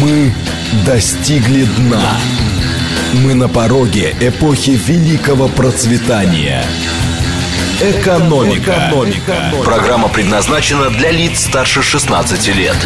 [0.00, 0.32] Мы
[0.86, 2.16] достигли дна.
[3.22, 6.64] Мы на пороге эпохи великого процветания.
[7.82, 8.88] Экономика.
[8.88, 9.52] Экономика.
[9.62, 12.76] Программа предназначена для лиц старше 16 лет.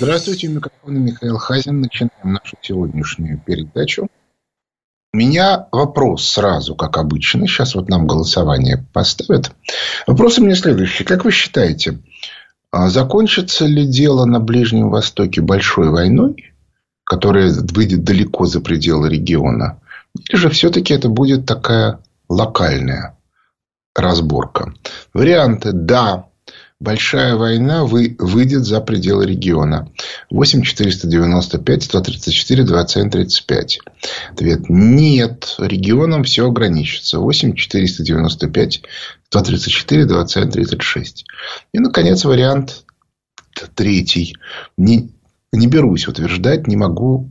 [0.00, 1.82] Здравствуйте, у микрофона Михаил Хазин.
[1.82, 4.08] Начинаем нашу сегодняшнюю передачу.
[5.12, 7.46] У меня вопрос сразу, как обычно.
[7.46, 9.52] Сейчас вот нам голосование поставят.
[10.08, 11.04] Вопрос у меня следующий.
[11.04, 11.98] Как вы считаете,
[12.72, 16.52] а закончится ли дело на Ближнем Востоке большой войной,
[17.04, 19.78] которая выйдет далеко за пределы региона?
[20.18, 23.16] Или же все-таки это будет такая локальная
[23.94, 24.74] разборка?
[25.12, 26.24] Варианты «да»,
[26.82, 29.88] большая война вы, выйдет за пределы региона.
[30.30, 33.78] 8 495 134 27 35.
[34.32, 35.54] Ответ нет.
[35.58, 37.20] Регионом все ограничится.
[37.20, 38.82] 8 495
[39.28, 41.24] 134 27 36.
[41.72, 42.84] И, наконец, вариант
[43.74, 44.36] третий.
[44.76, 45.10] Не,
[45.52, 47.30] не берусь утверждать, не могу,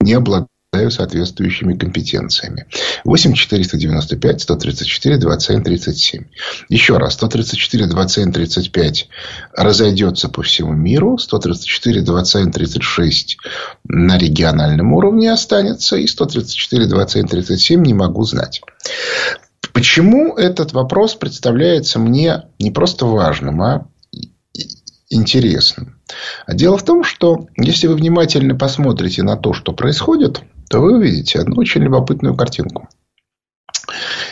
[0.00, 0.49] не обладаю
[0.90, 2.66] соответствующими компетенциями.
[3.04, 6.24] 8 495 134 27 37.
[6.68, 7.14] Еще раз.
[7.14, 9.08] 134 27 35
[9.56, 11.18] разойдется по всему миру.
[11.18, 13.38] 134 27 36
[13.84, 15.96] на региональном уровне останется.
[15.96, 18.60] И 134 27 37 не могу знать.
[19.72, 23.88] Почему этот вопрос представляется мне не просто важным, а
[25.08, 26.00] интересным?
[26.46, 30.96] А дело в том, что если вы внимательно посмотрите на то, что происходит, то вы
[30.96, 32.88] увидите одну очень любопытную картинку.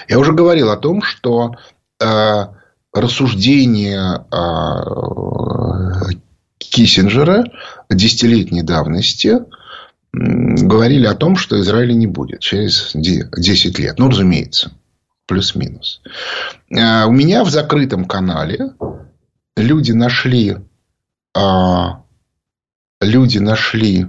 [0.06, 1.56] Я уже говорил о том, что
[2.00, 2.47] э,
[2.94, 6.14] рассуждения э,
[6.59, 7.44] Киссинджера
[7.91, 9.39] десятилетней давности
[10.12, 13.98] говорили о том, что Израиля не будет через 10 лет.
[13.98, 14.70] Ну, разумеется,
[15.27, 16.03] плюс-минус.
[16.70, 18.75] Э, у меня в закрытом канале
[19.56, 20.56] люди нашли
[21.36, 22.05] а,
[23.00, 24.06] люди нашли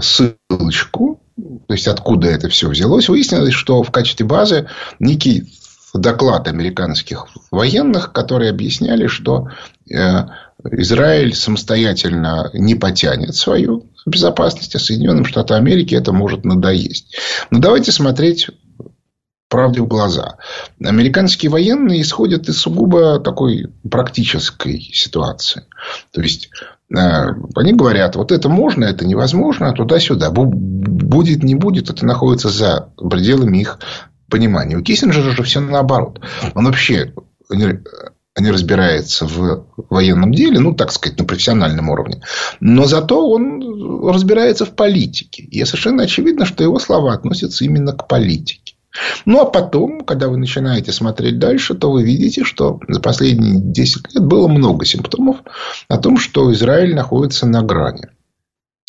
[0.00, 1.22] ссылочку,
[1.66, 4.68] то есть откуда это все взялось, выяснилось, что в качестве базы
[4.98, 5.52] некий
[5.94, 9.48] доклад американских военных, которые объясняли, что
[9.90, 10.24] э,
[10.64, 17.16] Израиль самостоятельно не потянет свою безопасность, а Соединенным Штатам Америки это может надоесть.
[17.50, 18.48] Но давайте смотреть
[19.48, 20.36] правде в глаза.
[20.82, 25.64] Американские военные исходят из сугубо такой практической ситуации.
[26.12, 26.50] То есть,
[26.92, 30.30] они говорят, вот это можно, это невозможно, туда-сюда.
[30.30, 33.78] Будет, не будет, это находится за пределами их
[34.28, 34.76] понимания.
[34.76, 36.20] У Киссинджера же все наоборот.
[36.54, 37.12] Он вообще
[38.38, 42.22] не разбирается в военном деле, ну, так сказать, на профессиональном уровне.
[42.60, 45.42] Но зато он разбирается в политике.
[45.42, 48.74] И совершенно очевидно, что его слова относятся именно к политике.
[49.24, 54.14] Ну, а потом, когда вы начинаете смотреть дальше, то вы видите, что за последние 10
[54.14, 55.38] лет было много симптомов
[55.88, 58.08] о том, что Израиль находится на грани.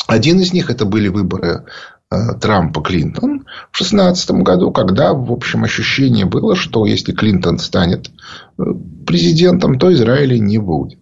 [0.07, 1.66] Один из них это были выборы
[2.09, 8.09] э, Трампа-Клинтон в 2016 году, когда, в общем, ощущение было, что если Клинтон станет
[8.57, 8.63] э,
[9.05, 11.00] президентом, то Израиля не будет.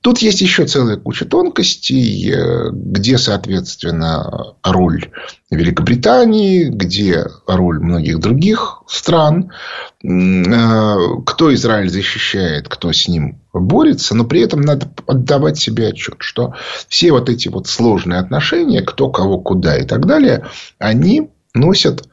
[0.00, 5.10] Тут есть еще целая куча тонкостей, э, где, соответственно, роль
[5.50, 9.50] Великобритании, где роль многих других стран,
[10.02, 16.16] э, кто Израиль защищает, кто с ним борется, но при этом надо отдавать себе отчет,
[16.20, 16.54] что
[16.88, 20.46] все вот эти вот сложные отношения, кто кого куда и так далее,
[20.78, 22.08] они носят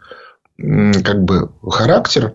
[0.58, 2.34] как бы характер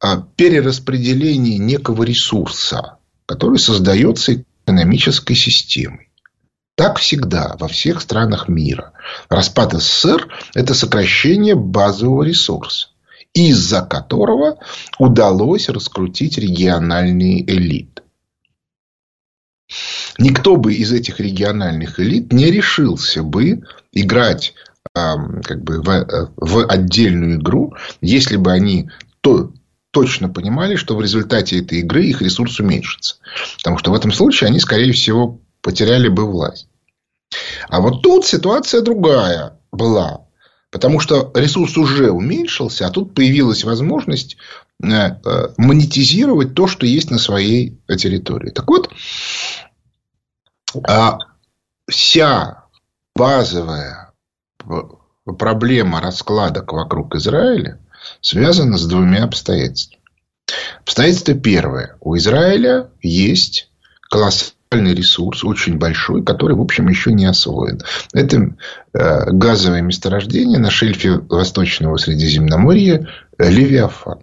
[0.00, 2.95] а, перераспределения некого ресурса,
[3.26, 6.10] который создается экономической системой.
[6.76, 8.92] Так всегда во всех странах мира.
[9.28, 12.88] Распад СССР– это сокращение базового ресурса,
[13.32, 14.58] из-за которого
[14.98, 18.02] удалось раскрутить региональные элиты.
[20.18, 23.62] Никто бы из этих региональных элит не решился бы
[23.92, 24.54] играть
[24.94, 29.52] как бы в, в отдельную игру, если бы они то,
[29.96, 33.16] точно понимали, что в результате этой игры их ресурс уменьшится.
[33.56, 36.68] Потому что в этом случае они, скорее всего, потеряли бы власть.
[37.70, 40.26] А вот тут ситуация другая была.
[40.70, 44.36] Потому что ресурс уже уменьшился, а тут появилась возможность
[44.82, 48.50] э, э, монетизировать то, что есть на своей территории.
[48.50, 48.90] Так вот,
[50.86, 51.16] а
[51.88, 52.64] вся
[53.14, 54.12] базовая
[55.38, 57.80] проблема раскладок вокруг Израиля
[58.20, 60.00] связано с двумя обстоятельствами.
[60.80, 61.96] Обстоятельство первое.
[62.00, 63.70] У Израиля есть
[64.10, 67.80] колоссальный ресурс, очень большой, который, в общем, еще не освоен.
[68.12, 68.54] Это
[68.92, 73.08] э, газовое месторождение на шельфе Восточного Средиземноморья
[73.38, 74.20] Левиафан.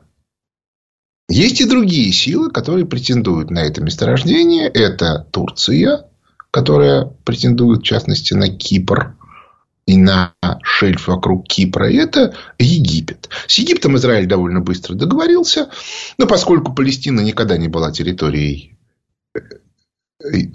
[1.29, 4.67] Есть и другие силы, которые претендуют на это месторождение.
[4.67, 6.05] Это Турция,
[6.51, 9.15] которая претендует, в частности, на Кипр
[9.85, 10.33] и на
[10.63, 13.29] шельф вокруг Кипра, это Египет.
[13.47, 15.69] С Египтом Израиль довольно быстро договорился,
[16.17, 18.77] но поскольку Палестина никогда не была территорией
[19.35, 19.39] э,
[20.23, 20.47] э,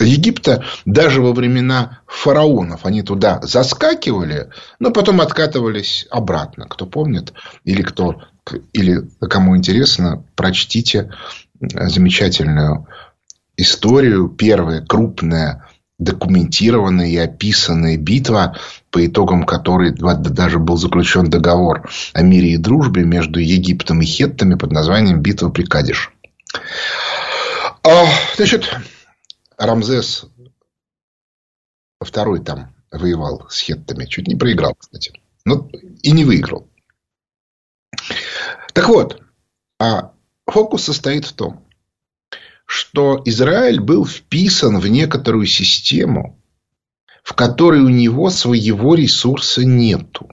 [0.00, 6.66] Египта, даже во времена фараонов они туда заскакивали, но потом откатывались обратно.
[6.68, 7.32] Кто помнит,
[7.64, 8.22] или кто,
[8.72, 11.12] или кому интересно, прочтите
[11.60, 12.86] замечательную
[13.56, 14.28] историю.
[14.28, 15.67] Первая крупная
[15.98, 18.56] документированная и описанная битва,
[18.90, 24.54] по итогам которой даже был заключен договор о мире и дружбе между Египтом и Хеттами
[24.54, 26.12] под названием «Битва при Кадиш».
[27.82, 28.06] А,
[28.36, 28.70] значит,
[29.56, 30.26] Рамзес
[32.00, 34.06] второй там воевал с хеттами.
[34.06, 35.12] Чуть не проиграл, кстати.
[35.44, 35.68] Но
[36.02, 36.68] и не выиграл.
[38.72, 39.20] Так вот,
[39.80, 40.12] а
[40.46, 41.64] фокус состоит в том,
[42.68, 46.38] что Израиль был вписан в некоторую систему,
[47.24, 50.28] в которой у него своего ресурса нету.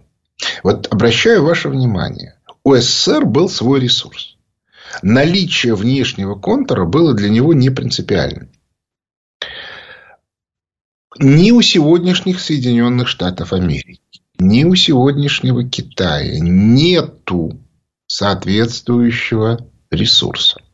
[0.61, 4.35] Вот обращаю ваше внимание, у СССР был свой ресурс.
[5.01, 8.49] Наличие внешнего контура было для него не принципиальным.
[11.17, 14.01] Ни у сегодняшних Соединенных Штатов Америки,
[14.39, 17.61] ни у сегодняшнего Китая нету
[18.07, 20.64] соответствующего ресурса.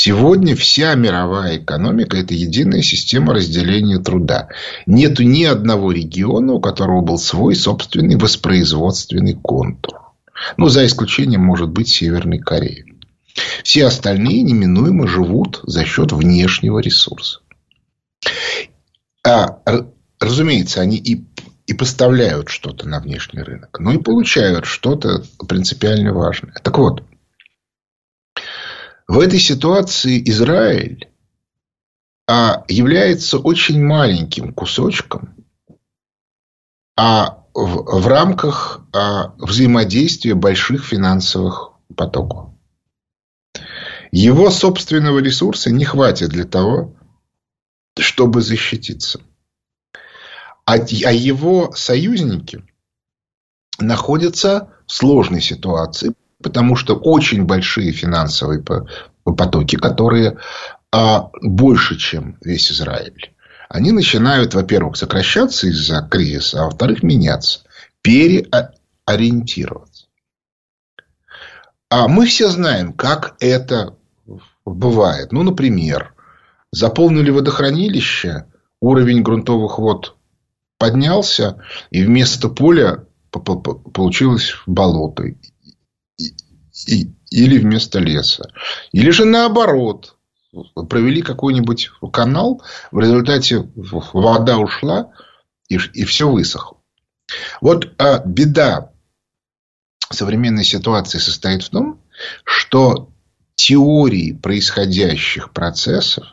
[0.00, 4.48] Сегодня вся мировая экономика– это единая система разделения труда.
[4.86, 9.98] Нету ни одного региона, у которого был свой собственный воспроизводственный контур.
[10.56, 12.84] Ну, за исключением, может быть, Северной Кореи.
[13.64, 17.40] Все остальные неминуемо живут за счет внешнего ресурса.
[19.26, 19.58] А,
[20.20, 21.24] разумеется, они и,
[21.66, 26.54] и поставляют что-то на внешний рынок, но и получают что-то принципиально важное.
[26.62, 27.02] Так вот,
[29.08, 31.08] в этой ситуации Израиль
[32.28, 35.34] а, является очень маленьким кусочком
[36.94, 42.50] а в, рамках а, взаимодействия больших финансовых потоков.
[44.10, 46.94] Его собственного ресурса не хватит для того,
[47.98, 49.20] чтобы защититься.
[50.66, 52.64] А, а его союзники
[53.78, 58.64] находятся в сложной ситуации, потому что очень большие финансовые
[59.24, 60.38] потоки, которые
[60.92, 63.34] а, больше, чем весь Израиль,
[63.68, 67.60] они начинают, во-первых, сокращаться из-за кризиса, а во-вторых, меняться,
[68.02, 70.06] переориентироваться.
[71.90, 73.96] А мы все знаем, как это
[74.64, 75.32] бывает.
[75.32, 76.14] Ну, например,
[76.70, 78.44] Заполнили водохранилище,
[78.80, 80.16] уровень грунтовых вод
[80.78, 85.24] поднялся, и вместо поля получилось болото.
[86.86, 88.50] Или вместо леса.
[88.92, 90.16] Или же наоборот.
[90.88, 95.12] Провели какой-нибудь канал, в результате вода ушла,
[95.68, 96.78] и, и все высохло.
[97.60, 98.92] Вот а, беда
[100.10, 102.00] современной ситуации состоит в том,
[102.44, 103.10] что
[103.56, 106.24] теории происходящих процессов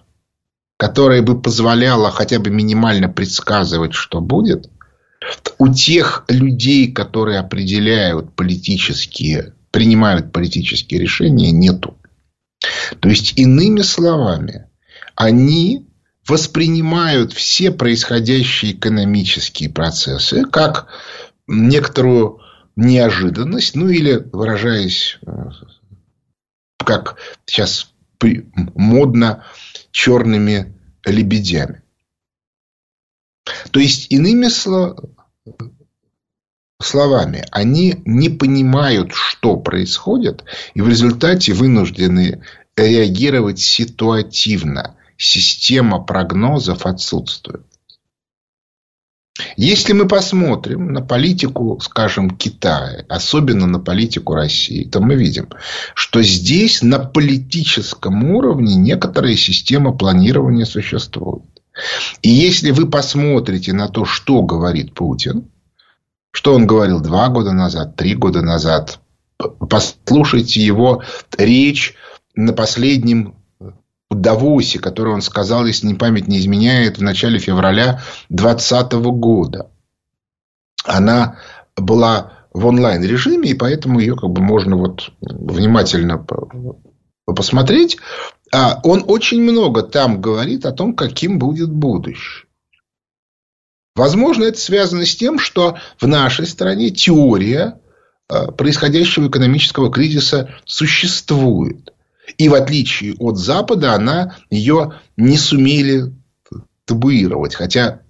[0.77, 4.69] которая бы позволяла хотя бы минимально предсказывать, что будет,
[5.57, 12.00] у тех людей, которые определяют политические, принимают политические решения, нету.
[13.01, 14.69] То есть, иными словами,
[15.18, 15.86] они
[16.25, 20.88] воспринимают все происходящие экономические процессы как
[21.46, 22.39] некоторую
[22.77, 25.50] неожиданность, ну или, выражаясь, э,
[26.77, 27.91] как сейчас
[28.75, 29.44] модно,
[29.91, 31.82] черными лебедями.
[33.72, 35.10] То есть, иными словами,
[37.51, 42.42] они не понимают, что происходит, и в результате вынуждены
[42.75, 44.96] реагировать ситуативно.
[45.18, 47.65] Система прогнозов отсутствует.
[49.58, 55.50] Если мы посмотрим на политику, скажем, Китая, особенно на политику России, то мы видим,
[55.94, 61.44] что здесь на политическом уровне некоторая система планирования существует.
[62.22, 65.50] И если вы посмотрите на то, что говорит Путин,
[66.36, 69.00] что он говорил два года назад, три года назад,
[69.38, 71.01] послушайте его
[71.38, 71.96] речь
[72.36, 73.36] на последнем
[74.10, 79.72] Давосе, который он сказал, если не память не изменяет, в начале февраля 2020 года.
[80.84, 81.39] Она
[81.77, 86.25] была в онлайн режиме, и поэтому ее как бы можно вот внимательно
[87.25, 87.98] посмотреть.
[88.54, 92.45] А он очень много там говорит о том, каким будет будущее.
[93.96, 97.80] Возможно, это связано с тем, что в нашей стране теория
[98.28, 101.94] а, происходящего экономического кризиса существует.
[102.38, 106.14] И в отличие от Запада, она ее не сумели
[106.86, 107.56] табуировать.
[107.56, 108.02] Хотя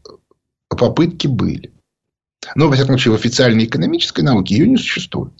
[0.69, 1.73] попытки были.
[2.55, 5.33] Но, во всяком случае, в официальной экономической науке ее не существует.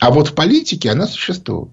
[0.00, 1.72] А вот в политике она существует.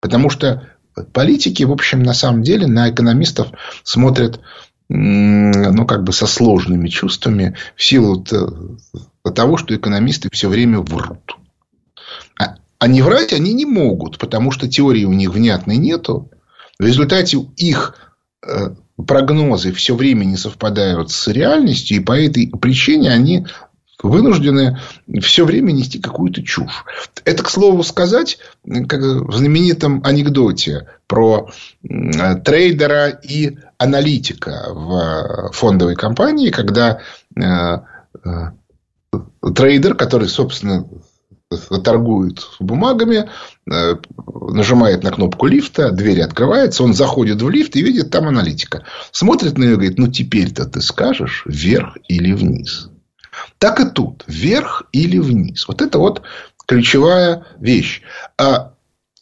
[0.00, 0.68] Потому что
[1.12, 3.48] политики, в общем, на самом деле на экономистов
[3.82, 4.40] смотрят
[4.88, 8.24] ну, как бы со сложными чувствами в силу
[9.34, 11.36] того, что экономисты все время врут.
[12.38, 16.30] А, а не врать они не могут, потому что теории у них внятной нету.
[16.78, 17.96] В результате их
[18.46, 18.74] э,
[19.06, 23.46] прогнозы все время не совпадают с реальностью, и по этой причине они
[24.02, 24.78] вынуждены
[25.22, 26.84] все время нести какую-то чушь.
[27.24, 28.38] Это, к слову сказать,
[28.86, 31.50] как в знаменитом анекдоте про
[32.44, 37.00] трейдера и аналитика в фондовой компании, когда
[37.36, 37.42] э,
[38.24, 38.50] э,
[39.54, 40.86] трейдер, который, собственно,
[41.84, 43.30] торгует бумагами,
[43.70, 43.96] э,
[44.50, 48.84] нажимает на кнопку лифта, дверь открывается, он заходит в лифт и видит там аналитика.
[49.12, 52.90] Смотрит на нее и говорит, ну, теперь-то ты скажешь вверх или вниз.
[53.58, 54.24] Так и тут.
[54.26, 55.66] Вверх или вниз.
[55.68, 56.22] Вот это вот
[56.66, 58.02] ключевая вещь.
[58.38, 58.73] А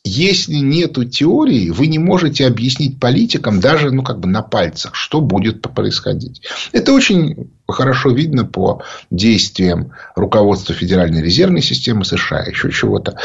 [0.04, 5.20] если нету теории, вы не можете объяснить политикам даже ну, как бы на пальцах, что
[5.20, 6.42] будет происходить.
[6.72, 13.16] Это очень хорошо видно по действиям руководства Федеральной резервной системы США, еще чего-то,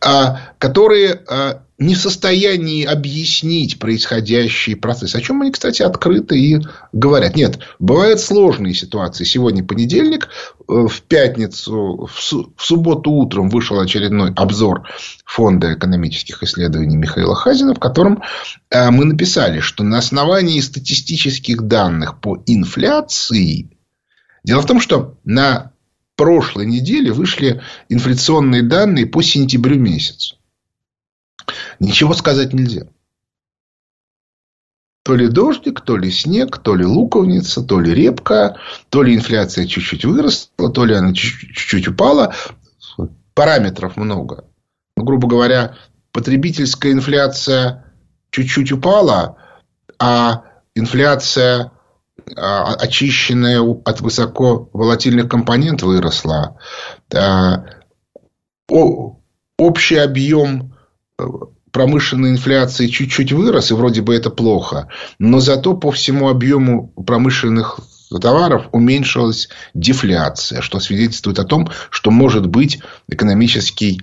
[0.00, 5.14] а, которые а, не в состоянии объяснить происходящий процесс.
[5.14, 6.60] О чем они, кстати, открыто и
[6.92, 7.36] говорят.
[7.36, 9.24] Нет, бывают сложные ситуации.
[9.24, 10.28] Сегодня понедельник,
[10.68, 14.88] э, в пятницу, в субботу утром вышел очередной обзор
[15.24, 18.22] Фонда экономических исследований Михаила Хазина, в котором
[18.70, 23.70] э, мы написали, что на основании статистических данных по инфляции...
[24.44, 25.72] Дело в том, что на
[26.14, 30.36] прошлой неделе вышли инфляционные данные по сентябрю месяцу.
[31.78, 32.86] Ничего сказать нельзя.
[35.02, 38.58] То ли дождик, то ли снег, то ли луковница, то ли репка,
[38.90, 42.34] то ли инфляция чуть-чуть выросла, то ли она чуть-чуть упала.
[43.34, 44.44] Параметров много.
[44.96, 45.76] Ну, грубо говоря,
[46.12, 47.94] потребительская инфляция
[48.30, 49.36] чуть-чуть упала,
[49.98, 50.44] а
[50.74, 51.72] инфляция
[52.36, 56.58] а, очищенная от высоко волатильных компонент выросла.
[57.14, 57.64] А,
[58.68, 60.74] общий объем
[61.70, 67.80] промышленной инфляции чуть-чуть вырос, и вроде бы это плохо, но зато по всему объему промышленных
[68.20, 74.02] товаров уменьшилась дефляция, что свидетельствует о том, что, может быть, экономический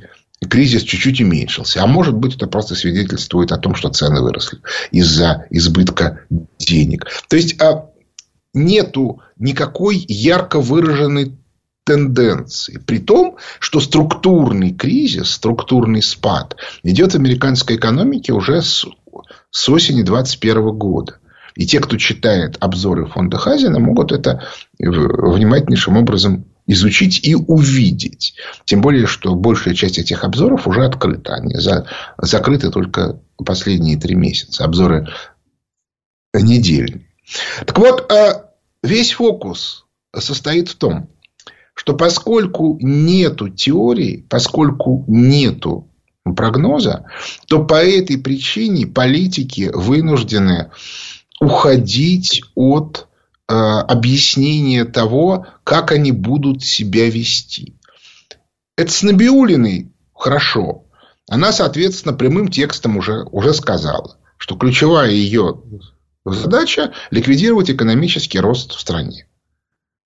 [0.50, 1.84] кризис чуть-чуть уменьшился.
[1.84, 4.60] А может быть, это просто свидетельствует о том, что цены выросли
[4.92, 6.22] из-за избытка
[6.60, 7.08] денег.
[7.28, 7.90] То есть, а
[8.54, 11.38] нету никакой ярко выраженной
[11.88, 12.80] тенденции.
[12.86, 18.86] При том, что структурный кризис, структурный спад идет в американской экономике уже с,
[19.50, 21.20] с осени 2021 года.
[21.56, 24.44] И те, кто читает обзоры фонда Хазина, могут это
[24.78, 28.36] внимательнейшим образом изучить и увидеть.
[28.66, 31.36] Тем более, что большая часть этих обзоров уже открыта.
[31.36, 34.66] Они за, закрыты только последние три месяца.
[34.66, 35.08] Обзоры
[36.34, 37.08] недельные.
[37.66, 38.52] Так вот, а
[38.84, 41.10] весь фокус состоит в том,
[41.78, 45.88] что поскольку нету теории, поскольку нету
[46.36, 47.06] прогноза,
[47.48, 50.72] то по этой причине политики вынуждены
[51.40, 53.08] уходить от
[53.48, 57.76] э, объяснения того, как они будут себя вести.
[58.76, 60.86] Это с Набиулиной хорошо.
[61.30, 65.62] Она, соответственно, прямым текстом уже, уже сказала, что ключевая ее
[66.26, 69.27] задача– ликвидировать экономический рост в стране.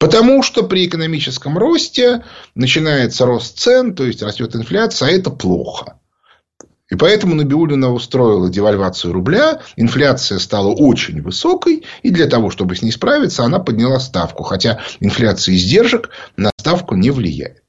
[0.02, 2.24] Потому что при экономическом росте
[2.56, 6.00] начинается рост цен, то есть растет инфляция, а это плохо.
[6.90, 12.82] И поэтому Набиулина устроила девальвацию рубля, инфляция стала очень высокой, и для того, чтобы с
[12.82, 14.42] ней справиться, она подняла ставку.
[14.42, 17.62] Хотя инфляция издержек на ставку не влияет.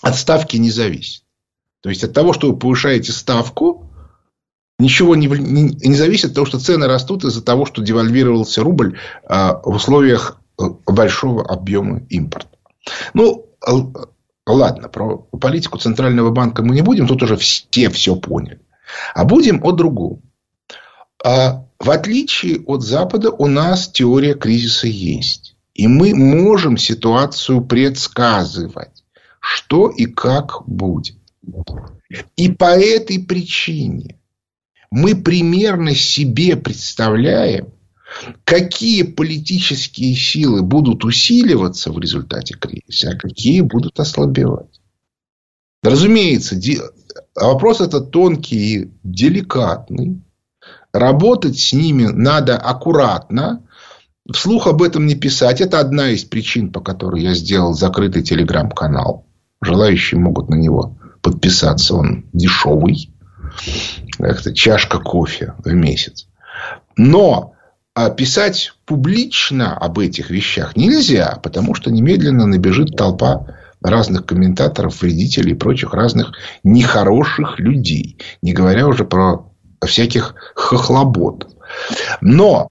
[0.00, 1.24] От ставки не зависит.
[1.82, 3.90] То есть от того, что вы повышаете ставку,
[4.78, 9.00] ничего не, не, не зависит от того, что цены растут из-за того, что девальвировался рубль
[9.24, 10.40] а, в условиях
[10.86, 12.56] большого объема импорта.
[13.14, 13.46] Ну,
[14.46, 18.60] ладно, про политику Центрального банка мы не будем, тут уже все все поняли.
[19.14, 20.22] А будем о другом.
[21.24, 25.56] А в отличие от Запада, у нас теория кризиса есть.
[25.74, 29.04] И мы можем ситуацию предсказывать,
[29.40, 31.16] что и как будет.
[32.36, 34.18] И по этой причине
[34.90, 37.68] мы примерно себе представляем,
[38.44, 44.80] какие политические силы будут усиливаться в результате кризиса, а какие будут ослабевать.
[45.82, 46.56] Разумеется,
[47.34, 50.22] вопрос этот тонкий и деликатный.
[50.92, 53.64] Работать с ними надо аккуратно.
[54.32, 55.60] Вслух об этом не писать.
[55.60, 59.26] Это одна из причин, по которой я сделал закрытый телеграм-канал.
[59.62, 61.94] Желающие могут на него подписаться.
[61.94, 63.10] Он дешевый.
[64.18, 66.26] Это чашка кофе в месяц.
[66.96, 67.54] Но
[68.00, 75.50] а писать публично об этих вещах нельзя, потому что немедленно набежит толпа разных комментаторов, вредителей
[75.50, 76.30] и прочих разных
[76.62, 78.16] нехороших людей.
[78.40, 79.50] Не говоря уже про
[79.84, 81.48] всяких хохлобот.
[82.20, 82.68] Но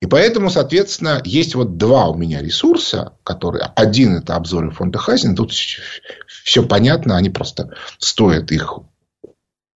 [0.00, 3.64] и поэтому, соответственно, есть вот два у меня ресурса, которые...
[3.74, 5.34] Один– это обзоры фонда Хазина.
[5.34, 8.78] Тут все понятно, они просто стоят их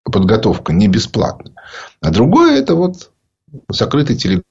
[0.03, 1.53] подготовка не бесплатно.
[2.01, 3.13] А другое– это вот
[3.69, 4.43] закрытый телеграм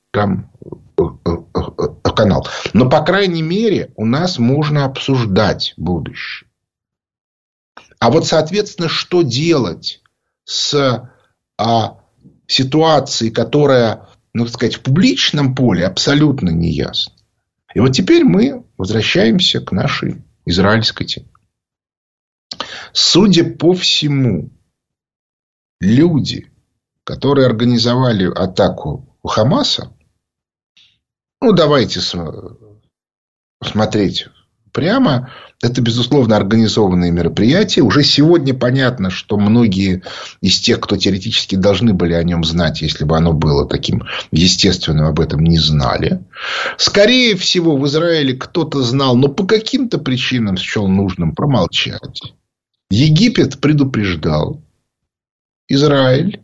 [2.15, 2.47] канал.
[2.73, 6.49] Но, по крайней мере, у нас можно обсуждать будущее.
[7.99, 10.01] А вот, соответственно, что делать
[10.43, 11.09] с
[11.57, 11.99] а,
[12.47, 17.13] ситуацией, которая, ну, так сказать, в публичном поле абсолютно не ясно.
[17.73, 21.27] И вот теперь мы возвращаемся к нашей израильской теме.
[22.91, 24.49] Судя по всему,
[25.79, 26.51] люди,
[27.03, 29.93] которые организовали атаку у Хамаса,
[31.41, 31.99] ну, давайте
[33.63, 34.27] смотреть
[34.71, 35.31] прямо.
[35.61, 37.81] Это, безусловно, организованные мероприятия.
[37.81, 40.01] Уже сегодня понятно, что многие
[40.41, 45.05] из тех, кто теоретически должны были о нем знать, если бы оно было таким естественным,
[45.05, 46.23] об этом не знали.
[46.77, 52.33] Скорее всего, в Израиле кто-то знал, но по каким-то причинам счел нужным промолчать.
[52.89, 54.61] Египет предупреждал
[55.67, 56.41] Израиль.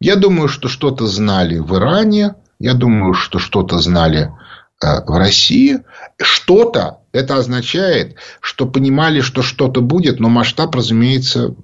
[0.00, 2.34] Я думаю, что что-то знали в Иране.
[2.58, 4.32] Я думаю, что что-то знали
[4.80, 5.80] Э, в России.
[6.20, 11.56] Что-то это означает, что понимали, что что-то будет, но масштаб, разумеется,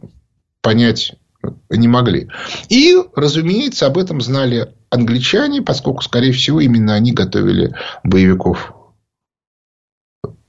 [0.61, 1.15] понять
[1.71, 2.29] не могли.
[2.71, 8.73] И, разумеется, об этом знали англичане, поскольку, скорее всего, именно они готовили боевиков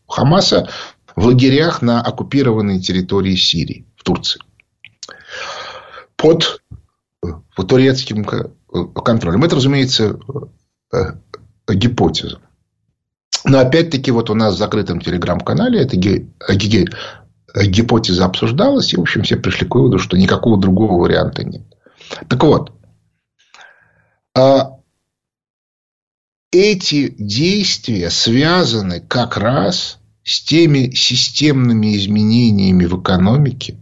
[0.07, 0.69] Хамаса
[1.15, 4.41] в лагерях на оккупированной территории Сирии, в Турции.
[6.15, 6.61] Под,
[7.21, 8.25] под турецким
[9.03, 9.43] контролем.
[9.43, 10.19] Это, разумеется,
[10.93, 11.13] э,
[11.67, 12.39] гипотеза.
[13.43, 19.37] Но опять-таки вот у нас в закрытом телеграм-канале эта гипотеза обсуждалась, и, в общем, все
[19.37, 21.63] пришли к выводу, что никакого другого варианта нет.
[22.27, 22.71] Так вот,
[24.35, 24.79] а,
[26.51, 33.77] эти действия связаны как раз с теми системными изменениями в экономике,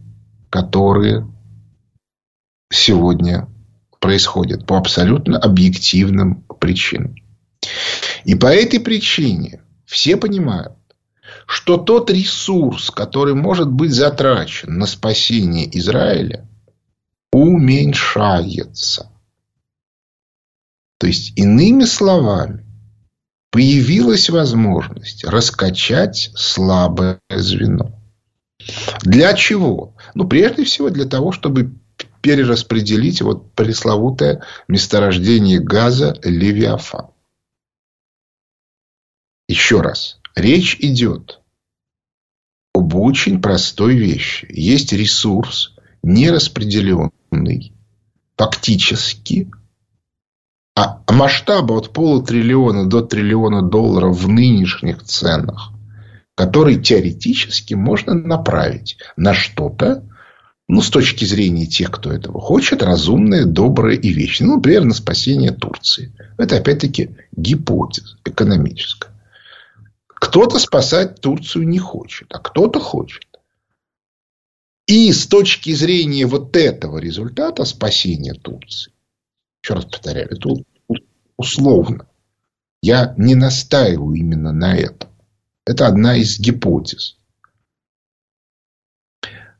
[0.49, 1.27] которые
[2.69, 3.47] сегодня
[4.03, 7.15] происходят по абсолютно объективным причинам.
[8.25, 10.73] И по этой причине все понимают,
[11.47, 16.45] что тот ресурс, который может быть затрачен на спасение Израиля,
[17.31, 19.09] уменьшается.
[20.99, 22.65] То есть, иными словами,
[23.51, 27.97] появилась возможность раскачать слабое звено.
[29.03, 29.95] Для чего?
[30.13, 31.79] Ну, прежде всего, для того, чтобы
[32.23, 37.09] перераспределить вот пресловутое месторождение газа Левиафан.
[39.49, 40.19] Еще раз.
[40.33, 41.41] Речь идет
[42.73, 44.47] об очень простой вещи.
[44.49, 47.73] Есть ресурс, нераспределенный,
[48.37, 49.51] фактически,
[50.75, 55.71] а масштаба от полутриллиона до триллиона долларов в нынешних ценах,
[56.35, 60.07] который теоретически можно направить на что-то,
[60.67, 64.47] ну, с точки зрения тех, кто этого хочет, разумное, доброе и вечное.
[64.47, 66.13] Ну, например, на спасение Турции.
[66.37, 69.11] Это, опять-таки, гипотеза экономическая.
[70.07, 73.25] Кто-то спасать Турцию не хочет, а кто-то хочет.
[74.87, 78.93] И с точки зрения вот этого результата спасения Турции,
[79.61, 80.49] еще раз повторяю, это
[81.37, 82.07] условно.
[82.81, 85.09] Я не настаиваю именно на этом.
[85.65, 87.17] Это одна из гипотез.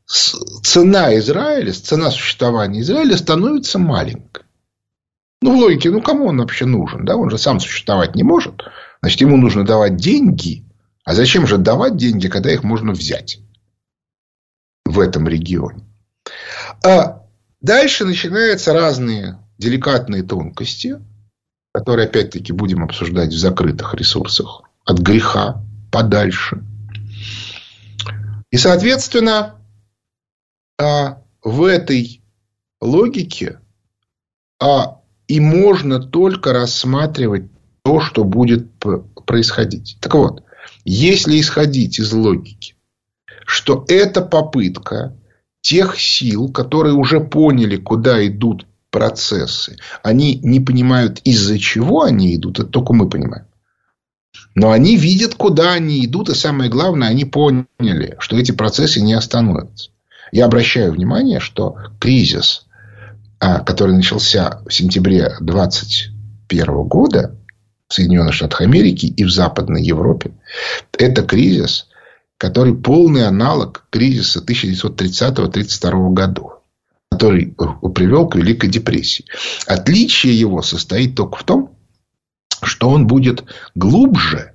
[0.06, 4.44] Цена Израиля, цена существования Израиля становится маленькой.
[5.40, 7.04] Ну, в логике, ну, кому он вообще нужен?
[7.04, 7.16] Да?
[7.16, 8.62] Он же сам существовать не может.
[9.00, 10.64] Значит, ему нужно давать деньги.
[11.04, 13.40] А зачем же давать деньги, когда их можно взять
[14.86, 15.84] в этом регионе?
[16.82, 17.22] А
[17.60, 20.96] дальше начинаются разные деликатные тонкости,
[21.72, 24.62] которые, опять-таки, будем обсуждать в закрытых ресурсах.
[24.84, 26.62] От греха подальше.
[28.50, 29.56] И, соответственно,
[30.78, 32.22] а, в этой
[32.80, 33.60] логике
[34.60, 37.44] а, и можно только рассматривать
[37.82, 38.70] то, что будет
[39.26, 39.98] происходить.
[40.00, 40.44] Так вот,
[40.84, 42.74] если исходить из логики,
[43.46, 45.16] что это попытка
[45.60, 49.76] тех сил, которые уже поняли, куда идут процессы.
[50.04, 53.46] Они не понимают, из-за чего они идут, это только мы понимаем.
[54.54, 59.14] Но они видят, куда они идут, и самое главное, они поняли, что эти процессы не
[59.14, 59.90] остановятся.
[60.34, 62.66] Я обращаю внимание, что кризис,
[63.38, 67.38] а, который начался в сентябре 2021 года
[67.86, 70.32] в Соединенных Штатах Америки и в Западной Европе,
[70.98, 71.86] это кризис,
[72.36, 76.52] который полный аналог кризиса 1930-1932 годов
[77.10, 77.54] который
[77.94, 79.24] привел к Великой депрессии.
[79.68, 81.78] Отличие его состоит только в том,
[82.60, 83.44] что он будет
[83.76, 84.54] глубже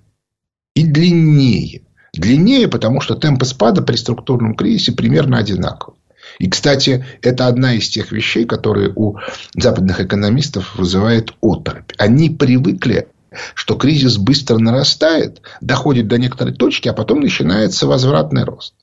[0.76, 1.84] и длиннее.
[2.14, 5.96] Длиннее, потому что темпы спада при структурном кризисе примерно одинаковы.
[6.38, 9.18] И, кстати, это одна из тех вещей, которые у
[9.56, 11.92] западных экономистов вызывает оторопь.
[11.98, 13.08] Они привыкли,
[13.54, 18.74] что кризис быстро нарастает, доходит до некоторой точки, а потом начинается возвратный рост.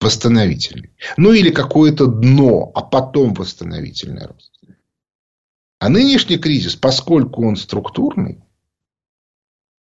[0.00, 0.90] Восстановительный.
[1.16, 4.52] Ну, или какое-то дно, а потом восстановительный рост.
[5.78, 8.42] А нынешний кризис, поскольку он структурный,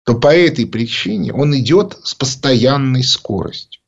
[0.04, 3.82] то по этой причине он идет с постоянной скоростью.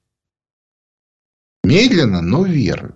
[1.63, 2.95] Медленно, но верно.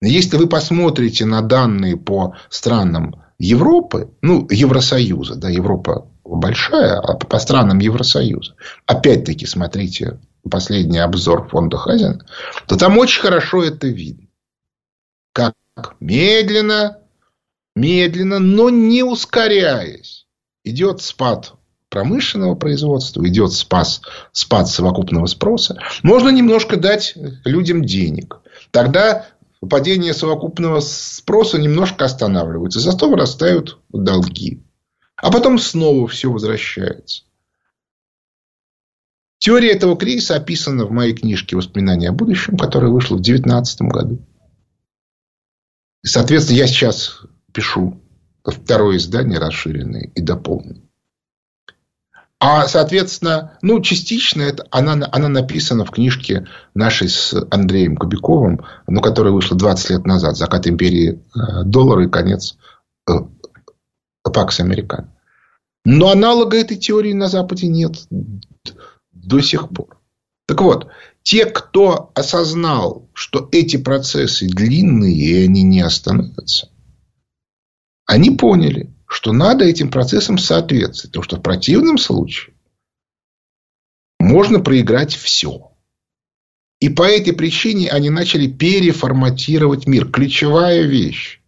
[0.00, 7.38] Если вы посмотрите на данные по странам Европы, ну, Евросоюза, да, Европа большая, а по
[7.38, 8.54] странам Евросоюза,
[8.86, 12.24] опять-таки смотрите последний обзор фонда Хазина,
[12.66, 14.28] то там очень хорошо это видно.
[15.32, 15.54] Как
[16.00, 17.00] медленно,
[17.74, 20.26] медленно, но не ускоряясь.
[20.64, 21.55] Идет спад
[21.96, 25.78] промышленного производства, идет спас, спад совокупного спроса.
[26.02, 27.14] Можно немножко дать
[27.46, 28.42] людям денег.
[28.70, 29.24] Тогда
[29.66, 32.80] падение совокупного спроса немножко останавливается.
[32.80, 34.62] Зато вырастают долги.
[35.16, 37.22] А потом снова все возвращается.
[39.38, 44.18] Теория этого кризиса описана в моей книжке «Воспоминания о будущем», которая вышла в 2019 году.
[46.04, 47.22] Соответственно, я сейчас
[47.54, 48.02] пишу
[48.44, 50.85] второе издание расширенное и дополненное.
[52.38, 59.00] А, соответственно, ну, частично это, она, она написана в книжке нашей с Андреем Кубиковым, ну,
[59.00, 60.36] которая вышла 20 лет назад.
[60.36, 62.58] «Закат империи э, доллара и конец
[63.08, 63.12] э,
[64.22, 65.10] Пакс Американ».
[65.86, 68.06] Но аналога этой теории на Западе нет
[69.12, 69.98] до сих пор.
[70.46, 70.88] Так вот,
[71.22, 76.68] те, кто осознал, что эти процессы длинные и они не остановятся,
[78.04, 81.12] они поняли, что надо этим процессам соответствовать.
[81.12, 82.54] Потому что в противном случае
[84.18, 85.72] можно проиграть все.
[86.80, 90.10] И по этой причине они начали переформатировать мир.
[90.10, 91.40] Ключевая вещь,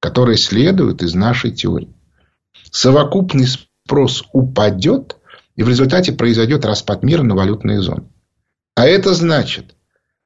[0.00, 1.94] которая следует из нашей теории.
[2.70, 5.16] Совокупный спрос упадет,
[5.56, 8.08] и в результате произойдет распад мира на валютные зоны.
[8.76, 9.74] А это значит,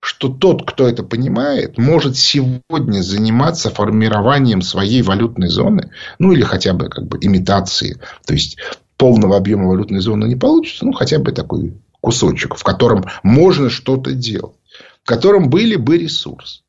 [0.03, 6.73] что тот, кто это понимает, может сегодня заниматься формированием своей валютной зоны, ну или хотя
[6.73, 8.59] бы как бы имитации, то есть
[8.97, 14.13] полного объема валютной зоны не получится, ну хотя бы такой кусочек, в котором можно что-то
[14.13, 14.57] делать,
[15.05, 16.63] в котором были бы ресурсы.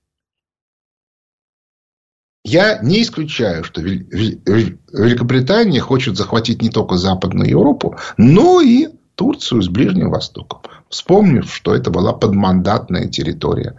[2.45, 9.69] Я не исключаю, что Великобритания хочет захватить не только Западную Европу, но и Турцию с
[9.69, 10.61] Ближним Востоком.
[10.93, 13.75] Вспомнив, что это была подмандатная территория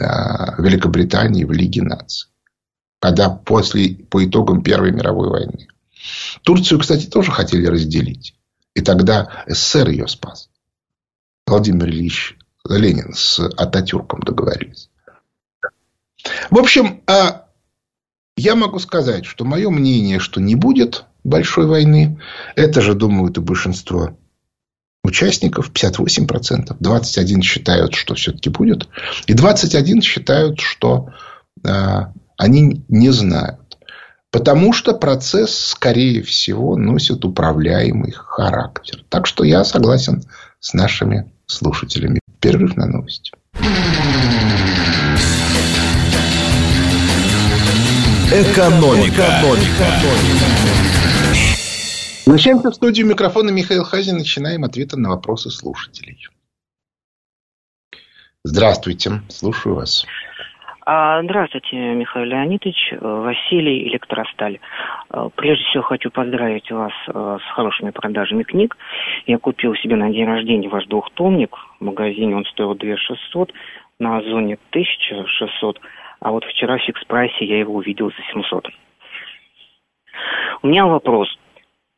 [0.00, 0.04] э,
[0.62, 2.30] Великобритании в Лиге наций.
[3.00, 5.66] Когда после, по итогам Первой мировой войны.
[6.44, 8.36] Турцию, кстати, тоже хотели разделить.
[8.76, 10.50] И тогда СССР ее спас.
[11.48, 14.88] Владимир Ильич Ленин с Ататюрком договорились.
[16.52, 17.48] В общем, а
[18.36, 22.20] я могу сказать, что мое мнение, что не будет большой войны,
[22.54, 24.16] это же думают и большинство
[25.04, 28.88] участников 58%, 21 считают, что все-таки будет,
[29.26, 31.08] и 21 считают, что
[31.64, 33.58] э, они не знают.
[34.30, 39.04] Потому что процесс, скорее всего, носит управляемый характер.
[39.10, 40.22] Так что я согласен
[40.58, 42.20] с нашими слушателями.
[42.40, 43.32] Перерыв на новости.
[48.32, 49.22] Экономика.
[49.42, 49.86] Экономика.
[52.24, 54.18] Возвращаемся в студию микрофона Михаил Хазин.
[54.18, 56.28] Начинаем ответы на вопросы слушателей.
[58.44, 60.06] Здравствуйте, слушаю вас.
[60.86, 64.60] А, здравствуйте, Михаил Леонидович, Василий Электросталь.
[65.08, 68.76] А, прежде всего хочу поздравить вас а, с хорошими продажами книг.
[69.26, 71.56] Я купил себе на день рождения ваш двухтомник.
[71.80, 73.52] В магазине он стоил 2600,
[73.98, 75.80] на Озоне 1600,
[76.20, 78.68] а вот вчера в фикс-прайсе я его увидел за 700.
[80.62, 81.28] У меня вопрос.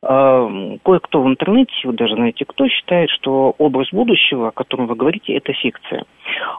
[0.07, 4.87] Э, что кое-кто в интернете, вы даже знаете кто, считает, что образ будущего, о котором
[4.87, 6.05] вы говорите, это фикция.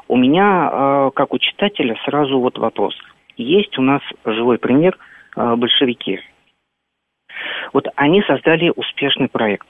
[0.07, 2.95] У меня, э, как у читателя, сразу вот вопрос.
[3.37, 4.97] Есть у нас живой пример
[5.35, 6.19] э, большевики.
[7.73, 9.67] Вот они создали успешный проект.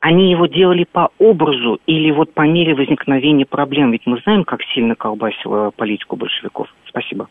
[0.00, 3.92] Они его делали по образу или вот по мере возникновения проблем?
[3.92, 6.66] Ведь мы знаем, как сильно колбасила политику большевиков.
[6.88, 7.28] Спасибо.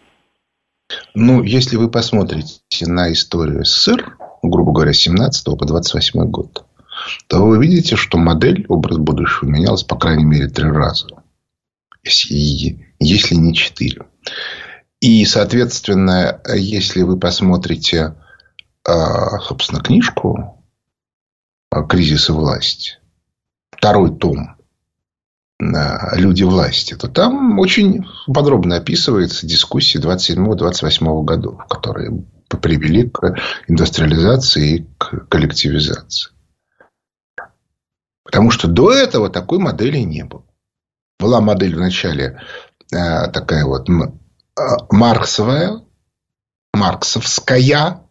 [1.14, 6.66] Ну, если вы посмотрите на историю СССР, грубо говоря, с 17 по 28 год,
[7.28, 11.08] то вы увидите, что модель, образ будущего менялась по крайней мере три раза.
[12.04, 14.08] Если, если не четыре.
[15.02, 18.16] И, соответственно, если вы посмотрите,
[18.84, 20.64] а, собственно, книжку
[21.90, 23.00] «Кризис и власть»,
[23.72, 24.61] второй том
[25.62, 32.24] люди власти, то там очень подробно описывается дискуссии 27-28 годов, которые
[32.62, 33.36] привели к
[33.68, 36.32] индустриализации и к коллективизации.
[38.24, 40.46] Потому что до этого такой модели не было.
[41.20, 42.42] Была модель вначале
[42.92, 43.92] э, такая вот э,
[44.90, 45.82] марксовая,
[46.74, 48.02] марксовская,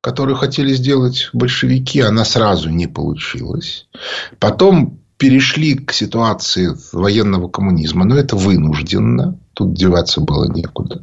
[0.00, 3.88] которую хотели сделать большевики, она сразу не получилась.
[4.38, 9.38] Потом перешли к ситуации военного коммунизма, но это вынужденно.
[9.52, 11.02] Тут деваться было некуда.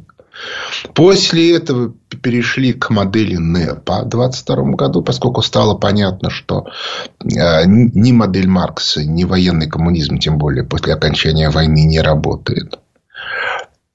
[0.94, 6.66] После этого перешли к модели НЭПа в 22 году, поскольку стало понятно, что
[7.22, 12.78] э, ни модель Маркса, ни военный коммунизм, тем более после окончания войны, не работает.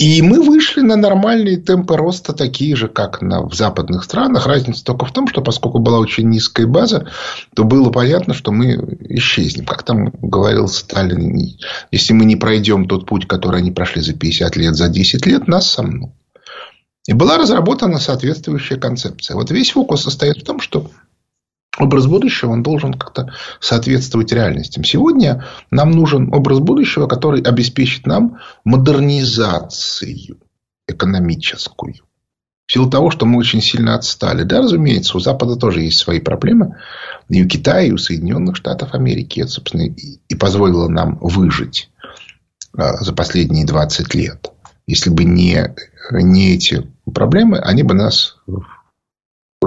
[0.02, 4.48] И мы вышли на нормальные темпы роста, такие же, как на, в западных странах.
[4.48, 7.08] Разница только в том, что поскольку была очень низкая база,
[7.56, 9.64] то было понятно, что мы исчезнем.
[9.64, 11.38] Как там говорил Сталин,
[11.92, 15.48] если мы не пройдем тот путь, который они прошли за 50 лет, за 10 лет,
[15.48, 16.10] нас сомнут.
[17.06, 19.36] И была разработана соответствующая концепция.
[19.36, 20.90] Вот весь фокус состоит в том, что
[21.78, 24.84] образ будущего, он должен как-то соответствовать реальностям.
[24.84, 30.38] Сегодня нам нужен образ будущего, который обеспечит нам модернизацию
[30.88, 31.96] экономическую.
[32.68, 34.44] В силу того, что мы очень сильно отстали.
[34.44, 36.78] Да, разумеется, у Запада тоже есть свои проблемы.
[37.28, 39.42] И у Китая, и у Соединенных Штатов Америки.
[39.42, 41.90] Это, собственно, и позволило нам выжить
[42.74, 44.52] а, за последние 20 лет.
[44.88, 45.76] Если бы не,
[46.12, 48.38] не эти проблемы, они бы нас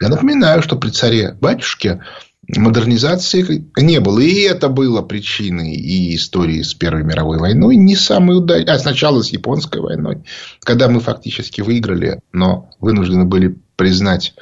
[0.00, 2.02] Я напоминаю, что при царе-батюшке
[2.48, 4.20] модернизации не было.
[4.20, 8.74] И это было причиной и истории с Первой мировой войной не самой удачной.
[8.74, 10.24] А сначала с Японской войной,
[10.60, 14.34] когда мы фактически выиграли, но вынуждены были признать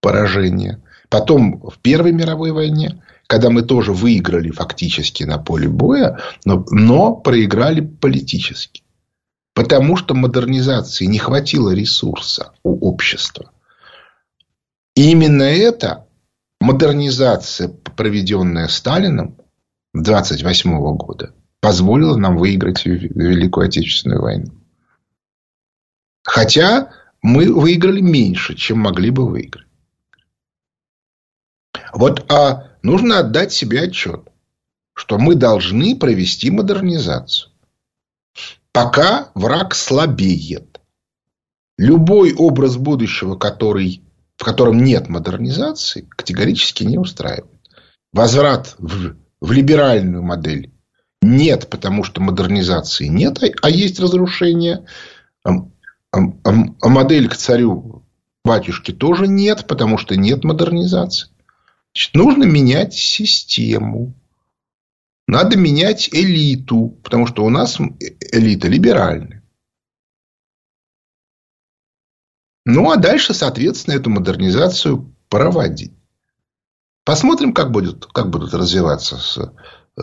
[0.00, 0.82] поражение.
[1.08, 7.14] Потом в Первой мировой войне, когда мы тоже выиграли фактически на поле боя, но, но
[7.14, 8.82] проиграли политически.
[9.54, 13.50] Потому что модернизации не хватило ресурса у общества.
[14.94, 16.07] И именно это
[16.60, 19.36] модернизация, проведенная Сталином
[19.94, 24.52] 1928 года, позволила нам выиграть Великую Отечественную войну.
[26.24, 26.92] Хотя
[27.22, 29.66] мы выиграли меньше, чем могли бы выиграть.
[31.92, 34.28] Вот а нужно отдать себе отчет,
[34.94, 37.50] что мы должны провести модернизацию.
[38.72, 40.80] Пока враг слабеет.
[41.78, 44.02] Любой образ будущего, который
[44.38, 47.52] в котором нет модернизации, категорически не устраивает.
[48.12, 50.72] Возврат в, в либеральную модель
[51.20, 54.86] нет, потому что модернизации нет, а есть разрушение.
[55.44, 55.50] А,
[56.12, 58.04] а, а модель к царю
[58.44, 61.28] батюшке тоже нет, потому что нет модернизации.
[61.92, 64.14] Значит, нужно менять систему.
[65.26, 67.78] Надо менять элиту, потому что у нас
[68.32, 69.37] элита либеральная.
[72.70, 75.94] Ну, а дальше, соответственно, эту модернизацию проводить.
[77.02, 79.18] Посмотрим, как, будет, как будут развиваться
[79.96, 80.02] э,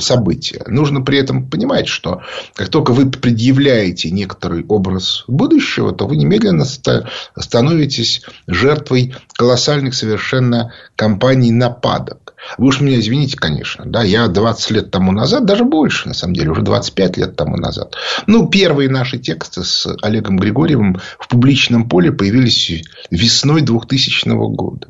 [0.00, 0.62] события.
[0.66, 2.22] Нужно при этом понимать, что
[2.54, 11.50] как только вы предъявляете некоторый образ будущего, то вы немедленно становитесь жертвой колоссальных совершенно кампаний
[11.50, 12.34] нападок.
[12.56, 13.84] Вы уж меня извините, конечно.
[13.84, 17.56] Да, я 20 лет тому назад, даже больше, на самом деле, уже 25 лет тому
[17.56, 17.96] назад.
[18.26, 24.88] Ну, первые наши тексты с Олегом Григорьевым в публичном поле появились весной 2000 года.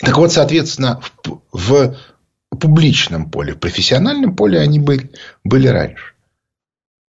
[0.00, 1.00] Так вот, соответственно,
[1.52, 1.96] в
[2.56, 3.54] публичном поле.
[3.54, 5.10] В профессиональном поле они были,
[5.44, 6.14] были раньше.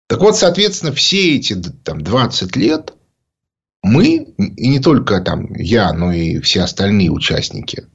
[0.07, 2.93] Так вот, соответственно, все эти там, 20 лет
[3.83, 7.87] мы, и не только там я, но и все остальные участники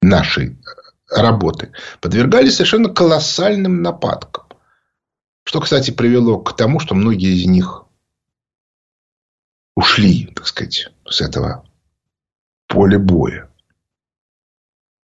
[0.00, 0.56] нашей
[1.08, 4.46] работы, подвергались совершенно колоссальным нападкам.
[5.44, 7.84] Что, кстати, привело к тому, что многие из них
[9.76, 11.68] ушли, так сказать, с этого
[12.68, 13.49] поля боя.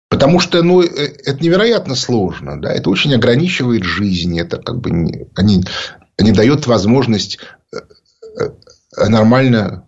[0.10, 2.62] Потому что ну, э, это невероятно сложно.
[2.62, 2.72] Да?
[2.72, 4.40] Это очень ограничивает жизнь.
[4.40, 5.64] Это как бы не, они,
[6.20, 7.40] не дает возможность
[7.74, 7.78] э,
[8.40, 9.86] э, нормально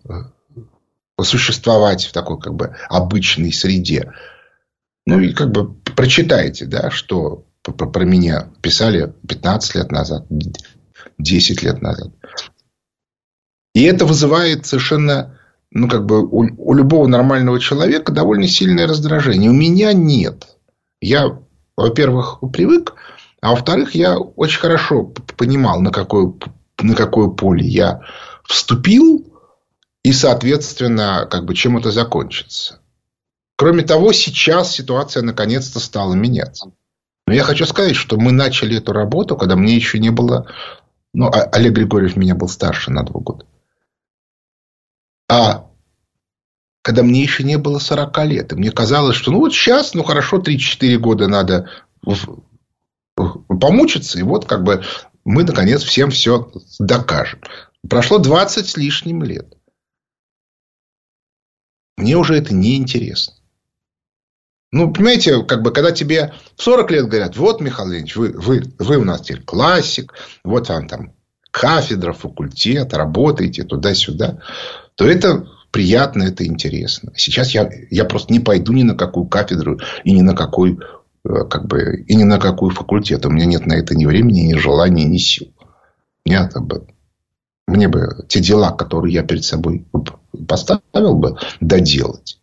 [1.20, 4.12] существовать в такой как бы обычной среде.
[5.06, 10.26] Ну и как бы прочитайте, да, что про меня писали 15 лет назад,
[11.18, 12.08] 10 лет назад.
[13.74, 15.39] И это вызывает совершенно
[15.72, 19.50] ну, как бы у, у любого нормального человека довольно сильное раздражение.
[19.50, 20.46] У меня нет.
[21.00, 21.38] Я,
[21.76, 22.94] во-первых, привык,
[23.40, 25.04] а во-вторых, я очень хорошо
[25.36, 26.32] понимал, на какое,
[26.80, 28.02] на какое поле я
[28.44, 29.26] вступил,
[30.02, 32.80] и, соответственно, как бы чем это закончится.
[33.56, 36.72] Кроме того, сейчас ситуация наконец-то стала меняться.
[37.26, 40.46] Но я хочу сказать, что мы начали эту работу, когда мне еще не было...
[41.12, 43.44] Ну, а, Олег Григорьев меня был старше на два года.
[45.30, 45.70] А
[46.82, 48.52] когда мне еще не было 40 лет.
[48.52, 51.70] И мне казалось, что ну вот сейчас, ну хорошо, 3-4 года надо
[53.14, 54.82] помучиться, и вот как бы
[55.24, 57.40] мы наконец всем все докажем.
[57.88, 59.54] Прошло 20 с лишним лет.
[61.96, 63.34] Мне уже это не интересно.
[64.72, 68.62] Ну, понимаете, как бы, когда тебе в 40 лет говорят, вот, Михаил Леонидович, вы, вы,
[68.78, 70.14] вы у нас теперь классик,
[70.44, 71.12] вот вам там
[71.50, 74.40] кафедра, факультет, работаете туда-сюда,
[75.00, 77.10] то это приятно, это интересно.
[77.16, 80.78] Сейчас я, я просто не пойду ни на какую кафедру и ни на какой
[81.24, 83.24] э, как бы, и ни на какой факультет.
[83.24, 85.54] У меня нет на это ни времени, ни желания, ни сил.
[86.26, 86.86] Мне, это бы,
[87.66, 89.86] мне бы те дела, которые я перед собой
[90.46, 92.38] поставил бы, доделать.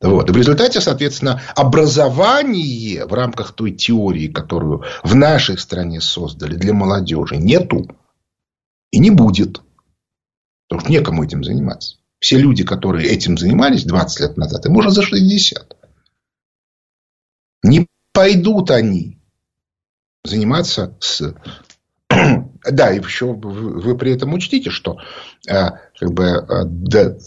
[0.00, 0.30] Вот.
[0.30, 6.72] И в результате, соответственно, образование в рамках той теории, которую в нашей стране создали для
[6.72, 7.86] молодежи, нету
[8.92, 9.60] и не будет.
[10.68, 11.97] Потому что некому этим заниматься.
[12.20, 15.76] Все люди, которые этим занимались 20 лет назад, им уже за 60.
[17.62, 19.20] Не пойдут они
[20.24, 21.34] заниматься с...
[22.70, 24.98] Да, и еще вы при этом учтите, что
[25.48, 27.18] э, как бы, э,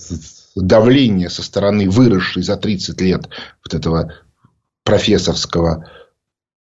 [0.56, 3.30] давление со стороны выросшей за 30 лет
[3.64, 4.14] вот этого
[4.84, 5.90] профессорского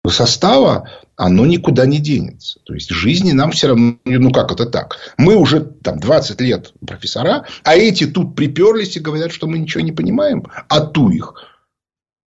[0.07, 2.59] состава, оно никуда не денется.
[2.63, 4.97] То есть, жизни нам все равно, ну как это так?
[5.17, 9.81] Мы уже там 20 лет профессора, а эти тут приперлись и говорят, что мы ничего
[9.81, 11.33] не понимаем, а ту их.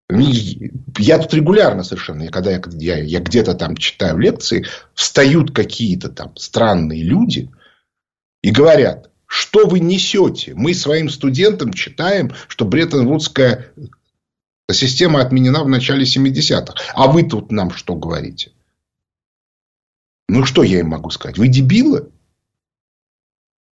[0.10, 6.08] Я тут регулярно совершенно, я, когда я, я, я где-то там читаю лекции, встают какие-то
[6.08, 7.52] там странные люди
[8.42, 10.54] и говорят, что вы несете?
[10.56, 13.66] Мы своим студентам читаем, что Бреттон-Вудская
[14.72, 16.76] Система отменена в начале 70-х.
[16.94, 18.52] А вы тут нам что говорите?
[20.28, 21.38] Ну, что я им могу сказать?
[21.38, 22.12] Вы дебилы?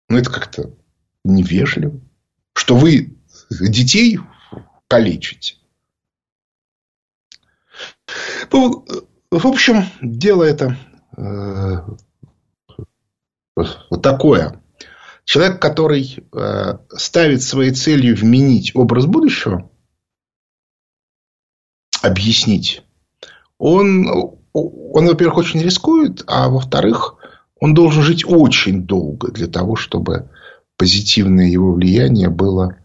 [0.08, 0.74] Ну, это как-то
[1.26, 2.00] невежливо.
[2.54, 3.18] Что вы
[3.50, 4.20] детей
[4.88, 5.58] калечите.
[8.54, 8.86] Ну,
[9.32, 10.78] в общем, дело это
[11.18, 11.76] э,
[13.56, 14.62] вот такое.
[15.26, 19.70] Человек, который э, ставит своей целью вменить образ будущего–
[22.06, 22.84] объяснить,
[23.58, 24.08] он,
[24.54, 27.16] он во-первых, очень рискует, а во-вторых,
[27.60, 30.30] он должен жить очень долго для того, чтобы
[30.78, 32.78] позитивное его влияние было,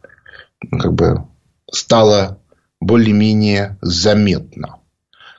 [0.63, 1.25] ну, как бы,
[1.71, 2.41] стало
[2.81, 4.79] более-менее заметно.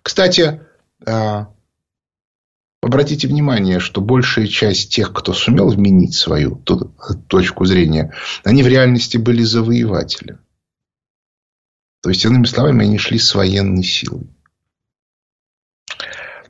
[0.03, 0.61] Кстати,
[1.05, 1.47] а,
[2.81, 6.61] обратите внимание, что большая часть тех, кто сумел вменить свою
[7.27, 8.13] точку зрения,
[8.43, 10.37] они в реальности были завоеватели.
[12.01, 14.27] То есть, иными словами, они шли с военной силой.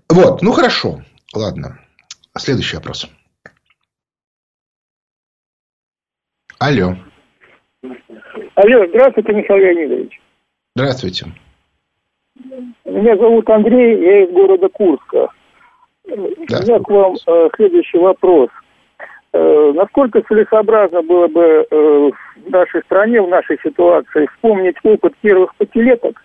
[0.09, 1.01] Вот, ну хорошо,
[1.33, 1.79] ладно.
[2.37, 3.07] Следующий вопрос.
[6.59, 6.95] Алло.
[8.55, 10.21] Алло, здравствуйте, Михаил Леонидович.
[10.75, 11.25] Здравствуйте.
[12.85, 15.27] Меня зовут Андрей, я из города Курска.
[16.05, 16.13] Да.
[16.13, 18.49] У меня к вам э, следующий вопрос.
[18.49, 18.70] Э,
[19.33, 22.09] насколько целесообразно было бы э,
[22.45, 26.21] в нашей стране, в нашей ситуации вспомнить опыт первых пятилеток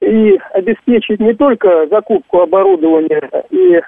[0.00, 3.80] и обеспечить не только закупку оборудования и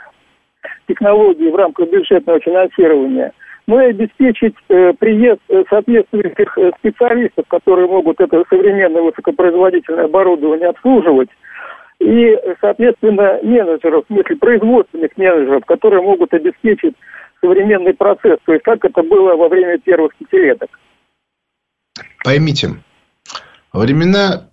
[0.88, 3.32] технологий в рамках бюджетного финансирования,
[3.66, 11.28] но и обеспечить э, приезд соответствующих специалистов, которые могут это современное высокопроизводительное оборудование обслуживать,
[11.98, 16.94] и, соответственно, менеджеров, в смысле производственных менеджеров, которые могут обеспечить
[17.40, 20.70] современный процесс, то есть как это было во время первых пятилеток.
[22.24, 22.82] Поймите,
[23.72, 24.48] во времена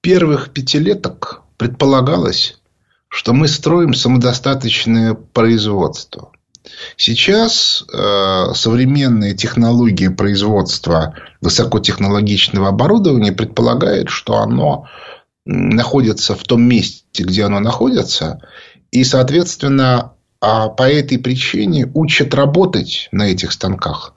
[0.00, 2.60] первых пятилеток предполагалось,
[3.08, 6.32] что мы строим самодостаточное производство.
[6.96, 14.86] Сейчас э, современные технологии производства высокотехнологичного оборудования предполагают, что оно
[15.44, 18.42] находится в том месте, где оно находится,
[18.90, 24.14] и, соответственно, а по этой причине учат работать на этих станках,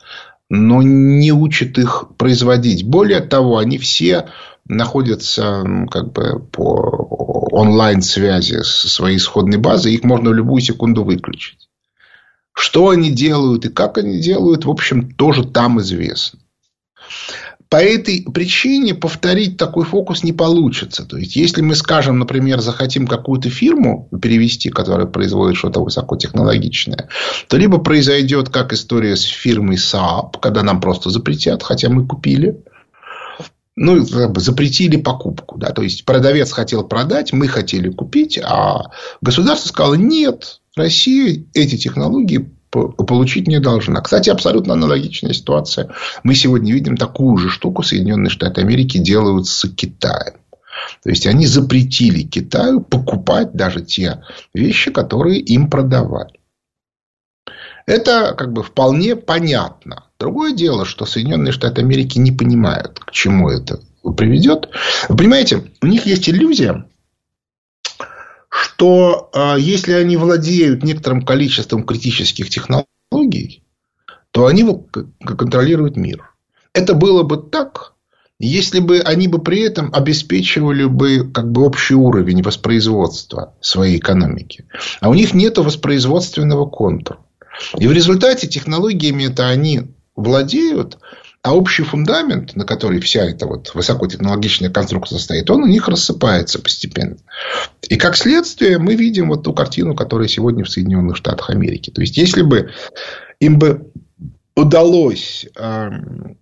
[0.49, 2.86] но не учат их производить.
[2.86, 4.30] Более того, они все
[4.65, 11.69] находятся как бы по онлайн-связи со своей исходной базой, их можно в любую секунду выключить.
[12.53, 16.39] Что они делают и как они делают, в общем, тоже там известно.
[17.74, 21.05] По этой причине повторить такой фокус не получится.
[21.05, 27.09] То есть, если мы, скажем, например, захотим какую-то фирму перевести, которая производит что-то высокотехнологичное,
[27.47, 32.63] то либо произойдет как история с фирмой Saab, когда нам просто запретят, хотя мы купили,
[33.76, 35.57] ну, запретили покупку.
[35.57, 35.71] Да?
[35.71, 42.51] То есть, продавец хотел продать, мы хотели купить, а государство сказало, нет, Россия эти технологии
[42.74, 44.01] получить не должна.
[44.01, 45.89] Кстати, абсолютно аналогичная ситуация.
[46.24, 50.36] Мы сегодня видим такую же штуку Соединенные Штаты Америки делают с Китаем.
[51.03, 56.39] То есть, они запретили Китаю покупать даже те вещи, которые им продавали.
[57.86, 60.05] Это как бы вполне понятно.
[60.19, 63.82] Другое дело, что Соединенные Штаты Америки не понимают, к чему это
[64.17, 64.69] приведет.
[65.09, 66.86] Вы понимаете, у них есть иллюзия,
[68.54, 73.64] что э, если они владеют некоторым количеством критических технологий,
[74.32, 74.66] то они
[75.26, 76.32] контролируют мир.
[76.74, 77.93] Это было бы так,
[78.39, 84.66] если бы они бы при этом обеспечивали бы как бы общий уровень воспроизводства своей экономики.
[85.01, 87.20] А у них нет воспроизводственного контура.
[87.78, 89.84] И в результате технологиями это они
[90.16, 90.97] владеют,
[91.44, 96.60] а общий фундамент, на который вся эта вот высокотехнологичная конструкция стоит, он у них рассыпается
[96.60, 97.18] постепенно.
[97.89, 101.89] И как следствие мы видим вот ту картину, которая сегодня в Соединенных Штатах Америки.
[101.89, 102.72] То есть, если бы
[103.41, 103.91] им бы
[104.56, 106.38] удалось эм,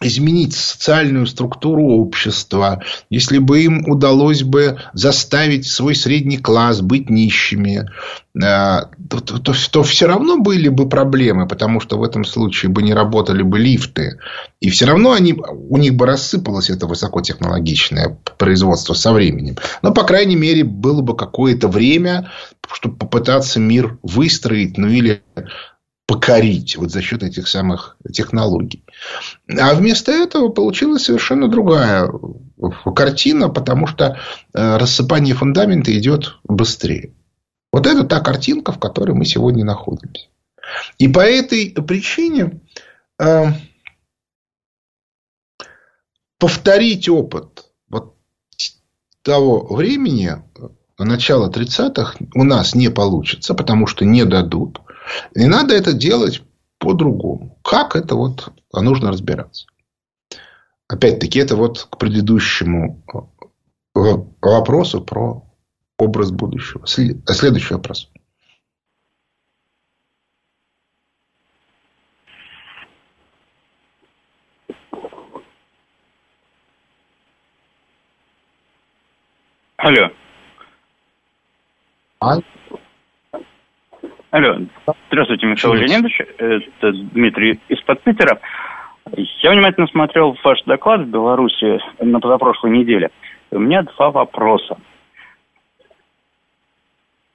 [0.00, 7.88] изменить социальную структуру общества, если бы им удалось бы заставить свой средний класс быть нищими,
[8.40, 12.82] то, то, то, то все равно были бы проблемы, потому что в этом случае бы
[12.82, 14.18] не работали бы лифты.
[14.60, 19.56] И все равно они, у них бы рассыпалось это высокотехнологичное производство со временем.
[19.82, 22.30] Но, по крайней мере, было бы какое-то время,
[22.72, 25.22] чтобы попытаться мир выстроить, ну или
[26.08, 28.82] покорить вот за счет этих самых технологий.
[29.46, 32.10] А вместо этого получилась совершенно другая
[32.96, 34.18] картина, потому что
[34.54, 37.12] э, рассыпание фундамента идет быстрее.
[37.70, 40.28] Вот это та картинка, в которой мы сегодня находимся.
[40.96, 42.62] И по этой причине
[43.20, 43.44] э,
[46.38, 48.16] повторить опыт вот
[49.20, 50.42] того времени,
[50.98, 54.80] начала 30-х, у нас не получится, потому что не дадут.
[55.34, 56.42] И надо это делать
[56.78, 57.58] по-другому.
[57.62, 59.66] Как это вот а нужно разбираться.
[60.88, 63.02] Опять-таки, это вот к предыдущему
[63.94, 63.98] э,
[64.40, 65.44] вопросу про
[65.98, 66.86] образ будущего.
[66.86, 68.10] Следующий вопрос.
[79.76, 80.10] Алло.
[82.20, 82.38] А?
[84.30, 84.58] Алло.
[85.10, 86.20] Здравствуйте, Михаил Леонидович.
[86.36, 88.38] Это Дмитрий из-под Питера.
[89.16, 93.10] Я внимательно смотрел ваш доклад в Беларуси на позапрошлой неделе.
[93.50, 94.76] У меня два вопроса.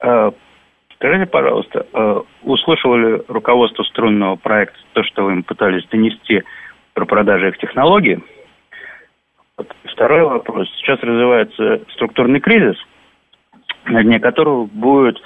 [0.00, 0.30] Э,
[0.94, 6.44] скажите, пожалуйста, э, услышало ли руководство струнного проекта то, что вы им пытались донести
[6.92, 8.20] про продажи их технологий?
[9.84, 10.68] Второй вопрос.
[10.76, 12.76] Сейчас развивается структурный кризис,
[13.86, 15.20] на дне которого будет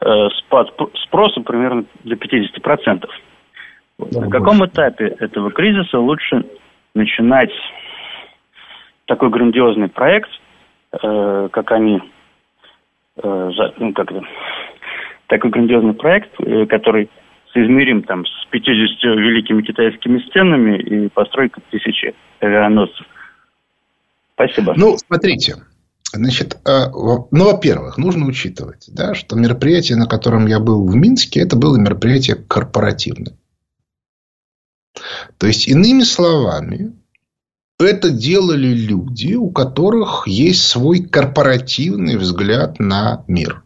[0.00, 0.68] спад
[1.04, 3.08] спроса примерно до 50%.
[3.98, 6.44] Да, На каком этапе этого кризиса лучше
[6.94, 7.52] начинать
[9.06, 10.30] такой грандиозный проект,
[10.92, 12.00] э, как они,
[13.22, 14.22] э, ну, как это,
[15.28, 17.08] такой грандиозный проект, э, который
[17.52, 23.06] соизмерим там с 50 великими китайскими стенами и постройкой тысячи авианосцев.
[24.34, 24.74] Спасибо.
[24.76, 25.54] Ну, смотрите,
[26.14, 31.40] Значит, э, ну, во-первых, нужно учитывать, да, что мероприятие, на котором я был в Минске,
[31.40, 33.36] это было мероприятие корпоративное.
[35.38, 36.94] То есть, иными словами,
[37.80, 43.64] это делали люди, у которых есть свой корпоративный взгляд на мир.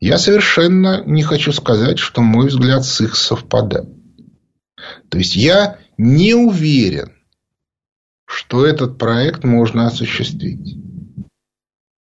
[0.00, 3.88] Я совершенно не хочу сказать, что мой взгляд с их совпадает.
[5.08, 7.12] То есть я не уверен,
[8.26, 10.76] что этот проект можно осуществить.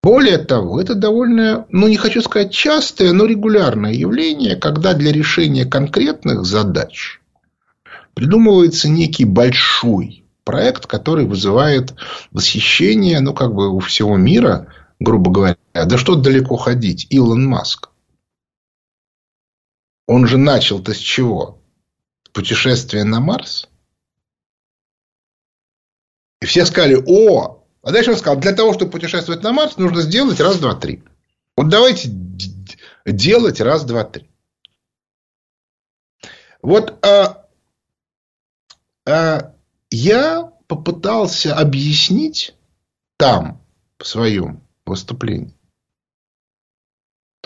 [0.02, 5.66] Более того, это довольно, ну не хочу сказать частое, но регулярное явление, когда для решения
[5.66, 7.20] конкретных задач
[8.14, 11.94] придумывается некий большой проект, который вызывает
[12.30, 14.68] восхищение, ну как бы у всего мира,
[15.00, 15.56] грубо говоря.
[15.74, 17.90] Да что далеко ходить, Илон Маск.
[20.06, 21.62] Он же начал-то с чего?
[22.32, 23.68] Путешествие на Марс?
[26.40, 30.02] И все сказали, о, а дальше он сказал, для того, чтобы путешествовать на Марс, нужно
[30.02, 31.02] сделать раз, два, три.
[31.56, 32.10] Вот давайте
[33.06, 34.30] делать раз, два, три.
[36.62, 37.46] Вот а,
[39.06, 39.54] а,
[39.90, 42.54] я попытался объяснить
[43.16, 43.64] там,
[43.98, 45.56] в своем выступлении,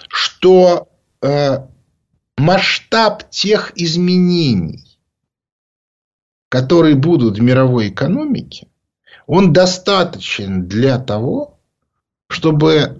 [0.08, 0.88] что
[1.22, 1.70] а,
[2.36, 4.98] масштаб тех изменений,
[6.48, 8.68] которые будут в мировой экономике,
[9.26, 11.60] он достаточен для того,
[12.28, 12.98] чтобы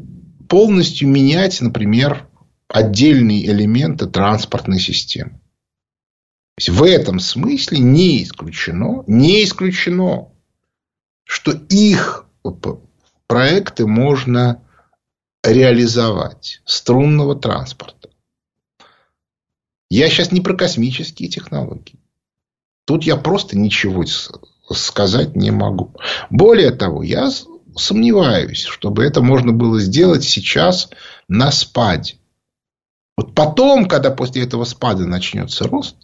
[0.49, 2.29] полностью менять, например,
[2.68, 5.41] отдельные элементы транспортной системы.
[6.68, 10.29] в этом смысле не исключено, не исключено,
[11.25, 12.27] что их
[13.27, 14.62] проекты можно
[15.43, 18.11] реализовать струнного транспорта.
[19.91, 22.01] Я сейчас не про космические технологии.
[22.87, 24.05] Тут я просто ничего
[24.71, 25.95] сказать не могу.
[26.31, 27.31] Более того, я
[27.77, 30.91] сомневаюсь, чтобы это можно было сделать сейчас
[31.29, 32.17] на спаде.
[33.17, 35.97] Вот потом, когда после этого спада начнется рост,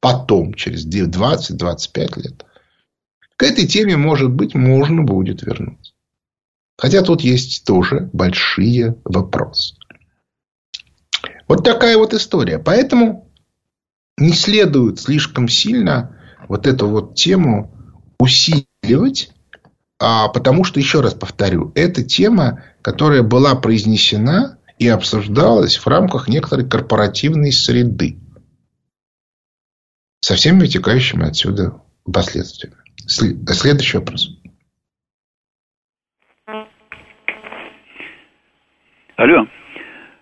[0.00, 2.44] потом, через 20-25 лет,
[3.36, 5.92] к этой теме, может быть, можно будет вернуться.
[6.76, 9.76] Хотя тут есть тоже большие вопросы.
[11.48, 12.58] Вот такая вот история.
[12.58, 13.30] Поэтому
[14.16, 16.16] не следует слишком сильно
[16.48, 17.76] вот эту вот тему
[18.22, 19.32] усиливать,
[20.00, 26.28] а, потому что, еще раз повторю, это тема, которая была произнесена и обсуждалась в рамках
[26.28, 28.18] некоторой корпоративной среды.
[30.20, 32.76] Со всеми вытекающими отсюда последствиями.
[33.06, 34.28] Следующий вопрос.
[39.16, 39.46] Алло.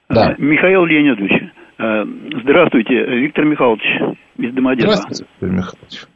[0.09, 0.34] Да.
[0.38, 1.53] Михаил Леонидович.
[1.78, 2.05] Э,
[2.42, 3.82] здравствуйте, Виктор Михайлович
[4.38, 4.94] из Домодедова.
[4.94, 6.07] Здравствуйте, Виктор Михайлович.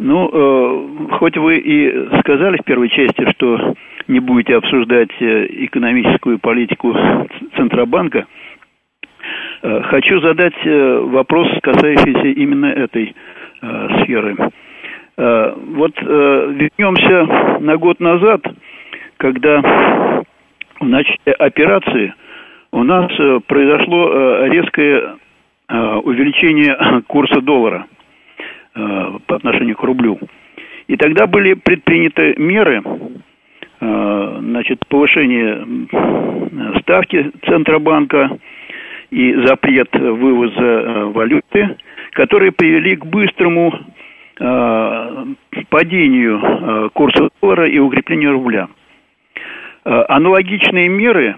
[0.00, 3.74] Ну, э, хоть вы и сказали в первой части, что
[4.06, 6.96] не будете обсуждать э, экономическую политику
[7.56, 8.26] Центробанка,
[9.62, 13.12] э, хочу задать э, вопрос, касающийся именно этой
[13.60, 14.36] э, сферы.
[15.16, 18.42] Э, вот э, вернемся на год назад,
[19.16, 19.60] когда
[20.78, 22.14] в начале операции
[22.70, 25.16] у нас э, произошло резкое
[25.70, 27.86] увеличение курса доллара–
[29.26, 30.18] по отношению к рублю.
[30.86, 32.82] И тогда были предприняты меры,
[33.80, 35.66] э, значит, повышение
[36.80, 38.38] ставки Центробанка
[39.10, 41.76] и запрет вывоза э, валюты,
[42.12, 43.72] которые привели к быстрому
[45.68, 48.68] падению курса доллара и укреплению рубля.
[49.82, 51.34] Аналогичные меры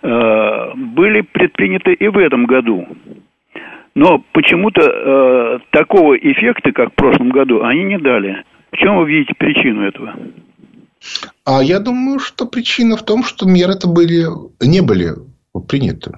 [0.00, 2.88] были предприняты и в этом году.
[3.94, 8.44] Но почему-то э, такого эффекта, как в прошлом году, они не дали.
[8.70, 10.14] В чем вы видите причину этого?
[11.44, 14.26] А я думаю, что причина в том, что меры-то были,
[14.60, 15.12] не были
[15.68, 16.12] приняты.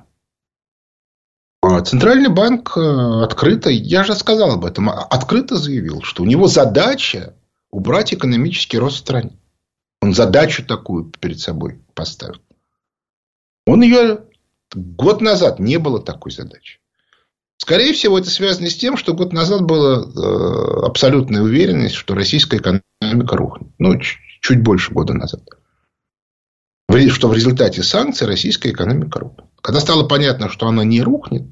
[1.63, 6.47] А Центральный банк э, открыто, я же сказал об этом, открыто заявил, что у него
[6.47, 7.35] задача
[7.71, 9.39] убрать экономический рост в стране.
[10.01, 12.41] Он задачу такую перед собой поставил.
[13.67, 14.21] Он ее
[14.75, 16.79] год назад не было такой задачи.
[17.59, 22.59] Скорее всего, это связано с тем, что год назад была э, абсолютная уверенность, что российская
[22.59, 23.71] экономика рухнет.
[23.79, 23.99] Ну,
[24.41, 25.43] чуть больше года назад.
[27.09, 29.47] Что в результате санкций российская экономика рухнет.
[29.63, 31.45] Когда стало понятно, что она не рухнет,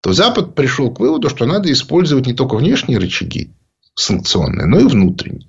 [0.00, 3.54] то Запад пришел к выводу, что надо использовать не только внешние рычаги
[3.94, 5.48] санкционные, но и внутренние.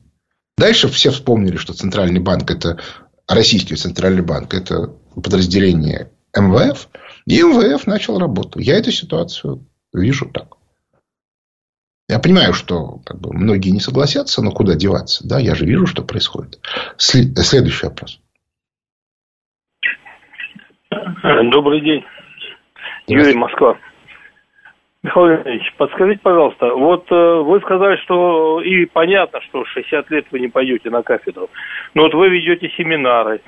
[0.57, 2.79] Дальше все вспомнили, что Центральный банк это
[3.27, 6.89] российский Центральный банк это подразделение МВФ.
[7.29, 8.57] И МВФ начал работу.
[8.59, 9.59] Я эту ситуацию
[9.93, 10.57] вижу так.
[12.09, 15.27] Я понимаю, что как бы, многие не согласятся, но куда деваться?
[15.29, 16.59] Да, я же вижу, что происходит.
[16.97, 18.19] Следующий вопрос.
[20.89, 22.03] Добрый день.
[23.05, 23.77] Юрий Москва.
[25.03, 30.39] Михаил Леонидович, подскажите, пожалуйста, вот э, вы сказали, что и понятно, что 60 лет вы
[30.41, 31.49] не пойдете на кафедру,
[31.93, 33.39] но вот вы ведете семинары.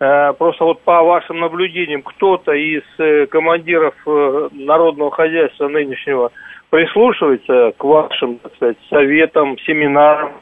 [0.00, 6.30] Э, просто вот по вашим наблюдениям, кто-то из э, командиров э, народного хозяйства нынешнего
[6.70, 10.32] прислушивается к вашим, так сказать, советам, семинарам.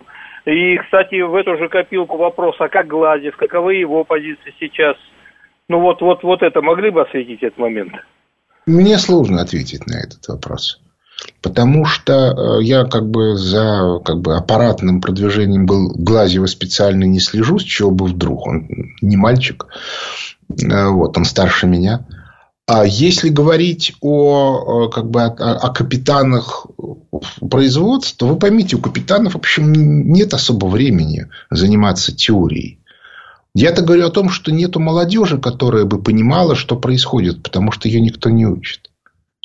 [0.45, 4.97] И, кстати, в эту же копилку вопрос, а как Гладев, каковы его позиции сейчас?
[5.69, 7.93] Ну вот, вот, вот это могли бы осветить этот момент?
[8.67, 10.81] Мне сложно ответить на этот вопрос.
[11.43, 17.59] Потому что я как бы за как бы, аппаратным продвижением был Глазева специально не слежу,
[17.59, 18.47] с чего бы вдруг.
[18.47, 18.69] Он
[19.01, 19.67] не мальчик.
[20.49, 22.07] Вот, он старше меня.
[22.69, 26.67] А если говорить о, как бы, о, о капитанах
[27.49, 32.81] производства, вы поймите, у капитанов, в общем, нет особо времени заниматься теорией.
[33.55, 38.01] Я-то говорю о том, что нету молодежи, которая бы понимала, что происходит, потому что ее
[38.01, 38.91] никто не учит.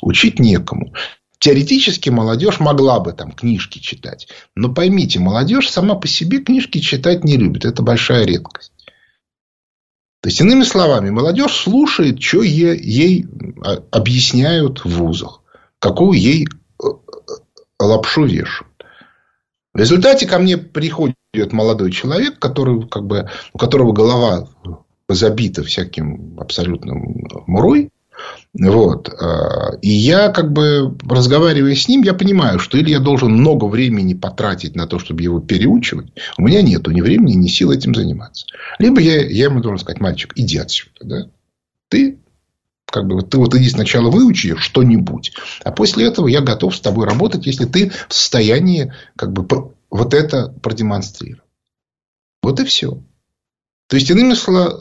[0.02, 0.92] Учить некому.
[1.42, 4.28] Теоретически молодежь могла бы там книжки читать.
[4.54, 7.64] Но поймите, молодежь сама по себе книжки читать не любит.
[7.64, 8.70] Это большая редкость.
[10.20, 13.26] То есть, иными словами, молодежь слушает, что ей, ей
[13.64, 15.42] а, объясняют в вузах,
[15.80, 16.92] какую ей э, э,
[17.80, 18.84] лапшу вешают.
[19.74, 21.16] В результате ко мне приходит
[21.50, 24.48] молодой человек, который, как бы, у которого голова
[25.08, 27.90] забита всяким абсолютным мурой,
[28.54, 29.08] вот.
[29.08, 33.64] А, и я, как бы, разговаривая с ним, я понимаю, что или я должен много
[33.64, 36.12] времени потратить на то, чтобы его переучивать.
[36.36, 38.46] У меня нету ни времени, ни сил этим заниматься.
[38.78, 41.04] Либо я, я ему должен сказать, мальчик, иди отсюда.
[41.04, 41.30] Да?
[41.88, 42.18] Ты
[42.84, 45.32] как бы, ты вот иди сначала выучи что-нибудь,
[45.64, 50.12] а после этого я готов с тобой работать, если ты в состоянии как бы, вот
[50.12, 51.42] это продемонстрировать.
[52.42, 53.02] Вот и все.
[53.88, 54.74] То есть, иными словами,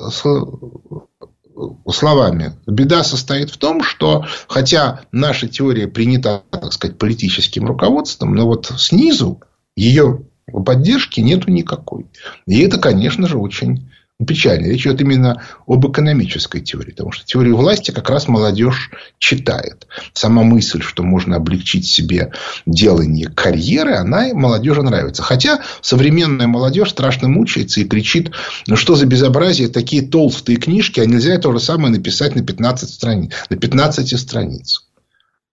[2.67, 8.71] беда состоит в том, что хотя наша теория принята, так сказать, политическим руководством, но вот
[8.77, 9.41] снизу
[9.75, 10.23] ее
[10.65, 12.07] поддержки нету никакой.
[12.45, 13.89] И это, конечно же, очень
[14.25, 14.67] печально.
[14.67, 16.91] Речь идет именно об экономической теории.
[16.91, 19.87] Потому что теорию власти как раз молодежь читает.
[20.13, 22.31] Сама мысль, что можно облегчить себе
[22.65, 25.23] делание карьеры, она молодежи нравится.
[25.23, 28.31] Хотя современная молодежь страшно мучается и кричит,
[28.67, 32.89] ну что за безобразие, такие толстые книжки, а нельзя то же самое написать на 15
[32.89, 33.31] страниц.
[33.49, 34.83] На 15 страницах.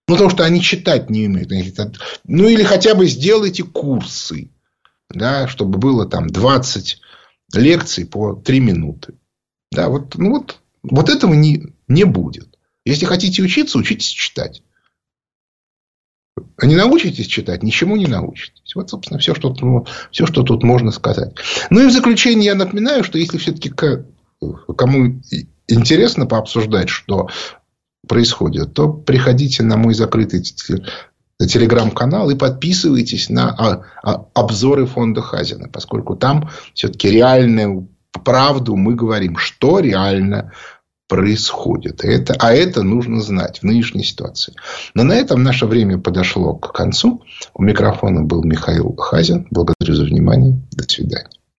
[0.09, 1.51] Ну, потому что они читать не умеют.
[2.25, 4.51] Ну, или хотя бы сделайте курсы.
[5.11, 7.01] Да, чтобы было там 20
[7.53, 9.15] лекций по 3 минуты.
[9.71, 12.59] Да, вот, ну вот, вот этого не, не будет.
[12.85, 14.63] Если хотите учиться, учитесь читать.
[16.57, 18.75] А не научитесь читать, ничему не научитесь.
[18.75, 21.35] Вот, собственно, все, что, ну, все, что тут можно сказать.
[21.71, 25.21] Ну, и в заключение я напоминаю, что если все-таки кому
[25.67, 27.29] интересно пообсуждать, что
[28.07, 30.43] происходит, то приходите на мой закрытый
[31.47, 37.89] телеграм-канал и подписывайтесь на а, а, обзоры фонда Хазина, поскольку там все-таки реальную
[38.24, 40.53] правду мы говорим, что реально
[41.09, 42.05] происходит.
[42.05, 44.55] Это, а это нужно знать в нынешней ситуации.
[44.95, 47.22] Но на этом наше время подошло к концу.
[47.55, 49.47] У микрофона был Михаил Хазин.
[49.51, 50.61] Благодарю за внимание.
[50.72, 51.30] До свидания.